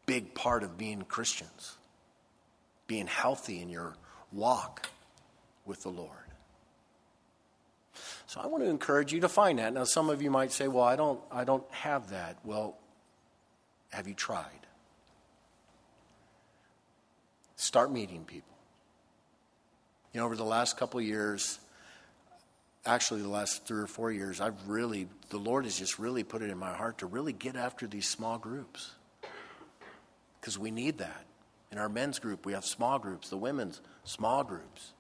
Big 0.06 0.34
part 0.34 0.64
of 0.64 0.78
being 0.78 1.04
Christians, 1.04 1.78
being 2.88 3.06
healthy 3.06 3.62
in 3.62 3.70
your 3.70 3.96
walk 4.32 4.90
with 5.66 5.84
the 5.84 5.90
Lord. 5.90 6.29
So 8.30 8.40
I 8.40 8.46
want 8.46 8.64
to 8.64 8.70
encourage 8.70 9.12
you 9.12 9.22
to 9.22 9.28
find 9.28 9.58
that. 9.58 9.74
Now 9.74 9.86
some 9.86 10.08
of 10.12 10.22
you 10.22 10.30
might 10.30 10.52
say, 10.52 10.68
"Well, 10.68 10.84
I 10.84 10.96
don't 10.96 11.20
I 11.32 11.46
don't 11.46 11.64
have 11.72 12.12
that." 12.12 12.38
Well, 12.44 12.78
have 13.90 14.08
you 14.08 14.14
tried? 14.14 14.68
Start 17.56 17.92
meeting 17.92 18.26
people. 18.26 18.56
You 20.14 20.20
know, 20.20 20.28
over 20.28 20.36
the 20.36 20.46
last 20.46 20.78
couple 20.78 21.02
years, 21.02 21.58
actually 22.86 23.24
the 23.24 23.30
last 23.30 23.66
three 23.66 23.82
or 23.82 23.88
four 23.88 24.12
years, 24.12 24.40
I've 24.40 24.68
really, 24.68 25.08
the 25.30 25.40
Lord 25.40 25.66
has 25.66 25.80
just 25.80 25.98
really 25.98 26.24
put 26.24 26.44
it 26.44 26.52
in 26.52 26.58
my 26.60 26.76
heart 26.76 27.00
to 27.00 27.08
really 27.08 27.34
get 27.34 27.56
after 27.56 27.88
these 27.88 28.08
small 28.08 28.38
groups. 28.38 28.92
Because 30.40 30.60
we 30.60 30.70
need 30.70 31.00
that. 31.00 31.26
In 31.72 31.80
our 31.80 31.90
men's 31.90 32.20
group, 32.20 32.46
we 32.46 32.54
have 32.54 32.64
small 32.64 33.00
groups, 33.00 33.30
the 33.30 33.38
women's, 33.38 33.82
small 34.04 34.44
groups. 34.44 34.94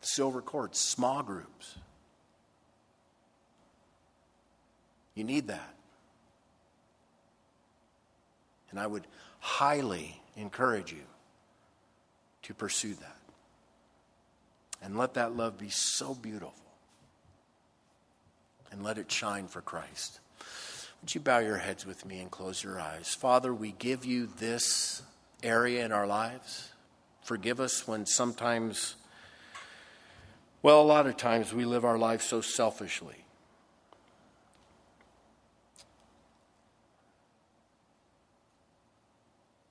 Silver 0.00 0.40
Courts, 0.40 0.78
small 0.78 1.24
groups. 1.24 1.74
You 5.18 5.24
need 5.24 5.48
that. 5.48 5.74
And 8.70 8.78
I 8.78 8.86
would 8.86 9.04
highly 9.40 10.22
encourage 10.36 10.92
you 10.92 11.02
to 12.42 12.54
pursue 12.54 12.94
that. 12.94 13.16
And 14.80 14.96
let 14.96 15.14
that 15.14 15.36
love 15.36 15.58
be 15.58 15.70
so 15.70 16.14
beautiful. 16.14 16.54
And 18.70 18.84
let 18.84 18.96
it 18.96 19.10
shine 19.10 19.48
for 19.48 19.60
Christ. 19.60 20.20
Would 21.00 21.12
you 21.12 21.20
bow 21.20 21.40
your 21.40 21.56
heads 21.56 21.84
with 21.84 22.06
me 22.06 22.20
and 22.20 22.30
close 22.30 22.62
your 22.62 22.78
eyes? 22.78 23.12
Father, 23.12 23.52
we 23.52 23.72
give 23.72 24.04
you 24.04 24.28
this 24.38 25.02
area 25.42 25.84
in 25.84 25.90
our 25.90 26.06
lives. 26.06 26.70
Forgive 27.24 27.58
us 27.58 27.88
when 27.88 28.06
sometimes, 28.06 28.94
well, 30.62 30.80
a 30.80 30.84
lot 30.84 31.08
of 31.08 31.16
times 31.16 31.52
we 31.52 31.64
live 31.64 31.84
our 31.84 31.98
lives 31.98 32.24
so 32.24 32.40
selfishly. 32.40 33.24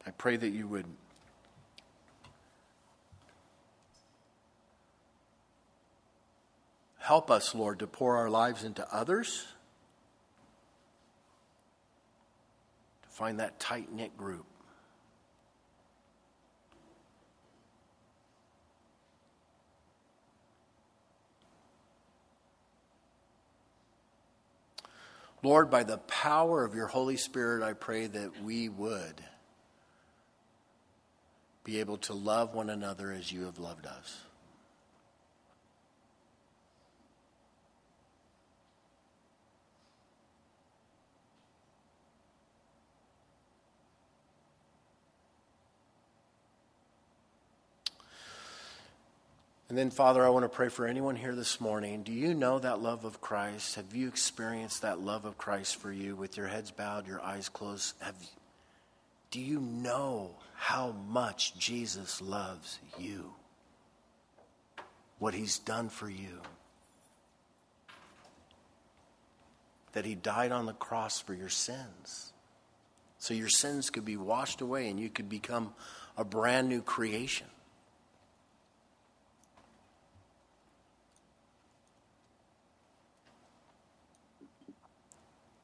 I 0.08 0.12
pray 0.12 0.38
that 0.38 0.52
you 0.52 0.70
would 0.70 0.86
help 6.98 7.30
us, 7.30 7.54
Lord, 7.54 7.80
to 7.80 7.88
pour 7.88 8.16
our 8.16 8.30
lives 8.30 8.64
into 8.64 8.88
others, 8.90 9.46
to 13.04 13.10
find 13.10 13.42
that 13.42 13.60
tight 13.60 13.92
knit 13.92 14.16
group. 14.16 14.46
Lord, 25.44 25.70
by 25.70 25.84
the 25.84 25.98
power 25.98 26.64
of 26.64 26.76
your 26.76 26.88
Holy 26.88 27.18
Spirit, 27.18 27.62
I 27.62 27.74
pray 27.74 28.08
that 28.08 28.42
we 28.42 28.70
would 28.70 29.22
be 31.68 31.82
able 31.82 31.98
to 31.98 32.14
love 32.14 32.56
one 32.56 32.70
another 32.70 33.12
as 33.12 33.30
you 33.30 33.44
have 33.44 33.60
loved 33.60 33.86
us. 33.86 34.22
And 49.68 49.78
then, 49.78 49.90
Father, 49.90 50.26
I 50.26 50.30
want 50.30 50.46
to 50.46 50.50
pray 50.50 50.70
for 50.70 50.88
anyone 50.88 51.18
here 51.18 51.36
this 51.36 51.60
morning. 51.60 52.02
Do 52.02 52.14
you 52.14 52.34
know 52.34 52.60
that 52.60 52.82
love 52.82 53.04
of 53.04 53.20
Christ? 53.20 53.76
Have 53.76 53.94
you 53.94 54.08
experienced 54.08 54.84
that 54.84 55.02
love 55.02 55.26
of 55.26 55.38
Christ 55.38 55.76
for 55.76 55.92
you 55.92 56.16
with 56.16 56.38
your 56.38 56.48
heads 56.48 56.72
bowed, 56.72 57.06
your 57.06 57.22
eyes 57.22 57.50
closed? 57.50 57.94
Have, 58.00 58.16
do 59.32 59.40
you 59.40 59.60
know 59.60 60.36
how 60.56 60.92
much 61.10 61.58
Jesus 61.58 62.22
loves 62.22 62.80
you? 62.98 63.34
What 65.20 65.34
he's 65.34 65.60
done 65.60 65.90
for 65.90 66.10
you? 66.10 66.42
That 69.94 70.06
he 70.06 70.16
died 70.16 70.52
on 70.52 70.66
the 70.66 70.74
cross 70.74 71.20
for 71.20 71.34
your 71.34 71.50
sins. 71.50 72.32
So 73.20 73.34
your 73.34 73.50
sins 73.50 73.90
could 73.90 74.06
be 74.06 74.18
washed 74.18 74.62
away 74.62 74.90
and 74.90 75.00
you 75.00 75.10
could 75.10 75.28
become 75.28 75.74
a 76.18 76.24
brand 76.24 76.70
new 76.70 76.82
creation. 76.82 77.48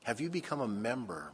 Have 0.04 0.20
you 0.20 0.30
become 0.30 0.60
a 0.60 0.68
member 0.68 1.32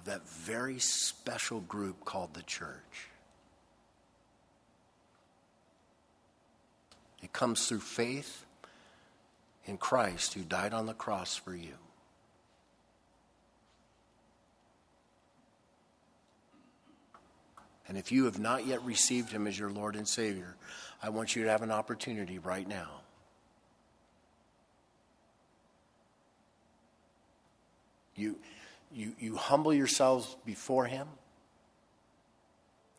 of 0.00 0.06
that 0.06 0.26
very 0.26 0.78
special 0.78 1.60
group 1.60 2.04
called 2.06 2.32
the 2.32 2.42
church? 2.42 3.08
It 7.22 7.34
comes 7.34 7.68
through 7.68 7.80
faith 7.80 8.46
in 9.66 9.76
Christ 9.76 10.32
who 10.32 10.40
died 10.40 10.72
on 10.72 10.86
the 10.86 10.94
cross 10.94 11.36
for 11.36 11.54
you. 11.54 11.74
And 17.86 17.98
if 17.98 18.10
you 18.10 18.24
have 18.24 18.38
not 18.38 18.66
yet 18.66 18.82
received 18.84 19.32
him 19.32 19.46
as 19.46 19.58
your 19.58 19.70
Lord 19.70 19.96
and 19.96 20.08
Savior, 20.08 20.56
I 21.02 21.10
want 21.10 21.36
you 21.36 21.44
to 21.44 21.50
have 21.50 21.62
an 21.62 21.72
opportunity 21.72 22.38
right 22.38 22.66
now 22.66 23.00
You, 28.20 28.36
you, 28.92 29.12
you 29.18 29.36
humble 29.36 29.72
yourselves 29.72 30.36
before 30.44 30.86
Him. 30.86 31.06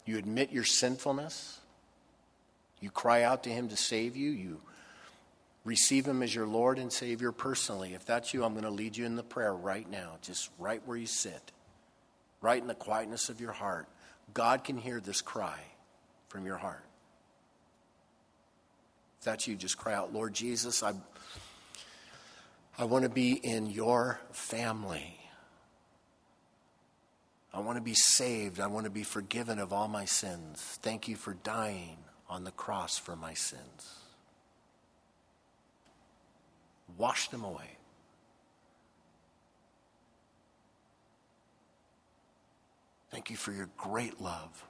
You 0.06 0.18
admit 0.18 0.52
your 0.52 0.64
sinfulness. 0.64 1.60
You 2.80 2.90
cry 2.90 3.24
out 3.24 3.44
to 3.44 3.50
Him 3.50 3.70
to 3.70 3.78
save 3.78 4.16
you. 4.16 4.32
You 4.32 4.62
receive 5.64 6.08
Him 6.08 6.24
as 6.24 6.34
your 6.34 6.48
Lord 6.48 6.80
and 6.80 6.92
Savior 6.92 7.32
personally. 7.32 7.94
If 7.94 8.06
that's 8.06 8.34
you, 8.34 8.44
I'm 8.44 8.54
going 8.54 8.64
to 8.64 8.72
lead 8.72 8.98
you 8.98 9.06
in 9.06 9.16
the 9.16 9.24
prayer 9.24 9.54
right 9.54 9.90
now, 9.90 10.18
just 10.22 10.50
right 10.58 10.82
where 10.86 10.98
you 10.98 11.06
sit, 11.06 11.52
right 12.42 12.62
in 12.62 12.68
the 12.68 12.76
quietness 12.76 13.30
of 13.30 13.40
your 13.40 13.52
heart. 13.52 13.88
God 14.34 14.64
can 14.64 14.78
hear 14.78 15.00
this 15.00 15.22
cry 15.22 15.60
from 16.30 16.46
your 16.46 16.58
heart. 16.58 16.86
If 19.20 19.26
that's 19.26 19.48
you, 19.48 19.56
just 19.56 19.78
cry 19.78 19.94
out, 19.94 20.14
Lord 20.14 20.34
Jesus, 20.34 20.82
I. 20.84 20.94
I 22.80 22.86
want 22.86 23.04
to 23.04 23.10
be 23.10 23.34
in 23.34 23.68
your 23.68 24.20
family. 24.32 25.21
I 27.54 27.60
want 27.60 27.78
to 27.78 27.82
be 27.82 27.94
saved. 27.94 28.60
I 28.60 28.68
want 28.68 28.86
to 28.86 28.92
be 28.92 29.04
forgiven 29.04 29.60
of 29.60 29.74
all 29.74 29.88
my 29.88 30.06
sins. 30.06 30.80
Thank 30.82 31.08
you 31.08 31.16
for 31.16 31.34
dying 31.34 31.98
on 32.30 32.44
the 32.44 32.52
cross 32.52 32.98
for 32.98 33.16
my 33.16 33.34
sins. 33.34 34.00
Wash 36.98 37.28
them 37.30 37.44
away. 37.44 37.78
Thank 43.12 43.30
you 43.30 43.36
for 43.36 43.52
your 43.52 43.70
great 43.78 44.22
love. 44.22 44.64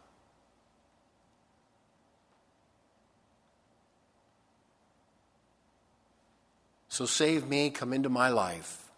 So 6.89 7.05
save 7.05 7.47
me, 7.47 7.69
come 7.69 7.93
into 7.93 8.09
my 8.09 8.29
life, 8.29 8.89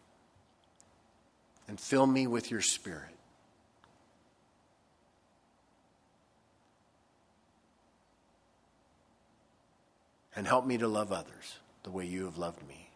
and 1.68 1.80
fill 1.80 2.08
me 2.08 2.26
with 2.26 2.50
your 2.50 2.62
spirit. 2.62 3.13
And 10.36 10.48
help 10.48 10.66
me 10.66 10.78
to 10.78 10.88
love 10.88 11.12
others 11.12 11.60
the 11.84 11.92
way 11.92 12.06
you 12.06 12.26
have 12.26 12.38
loved 12.38 12.68
me. 12.68 12.90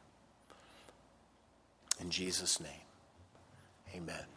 In 1.99 2.09
Jesus' 2.09 2.59
name, 2.59 2.85
amen. 3.95 4.36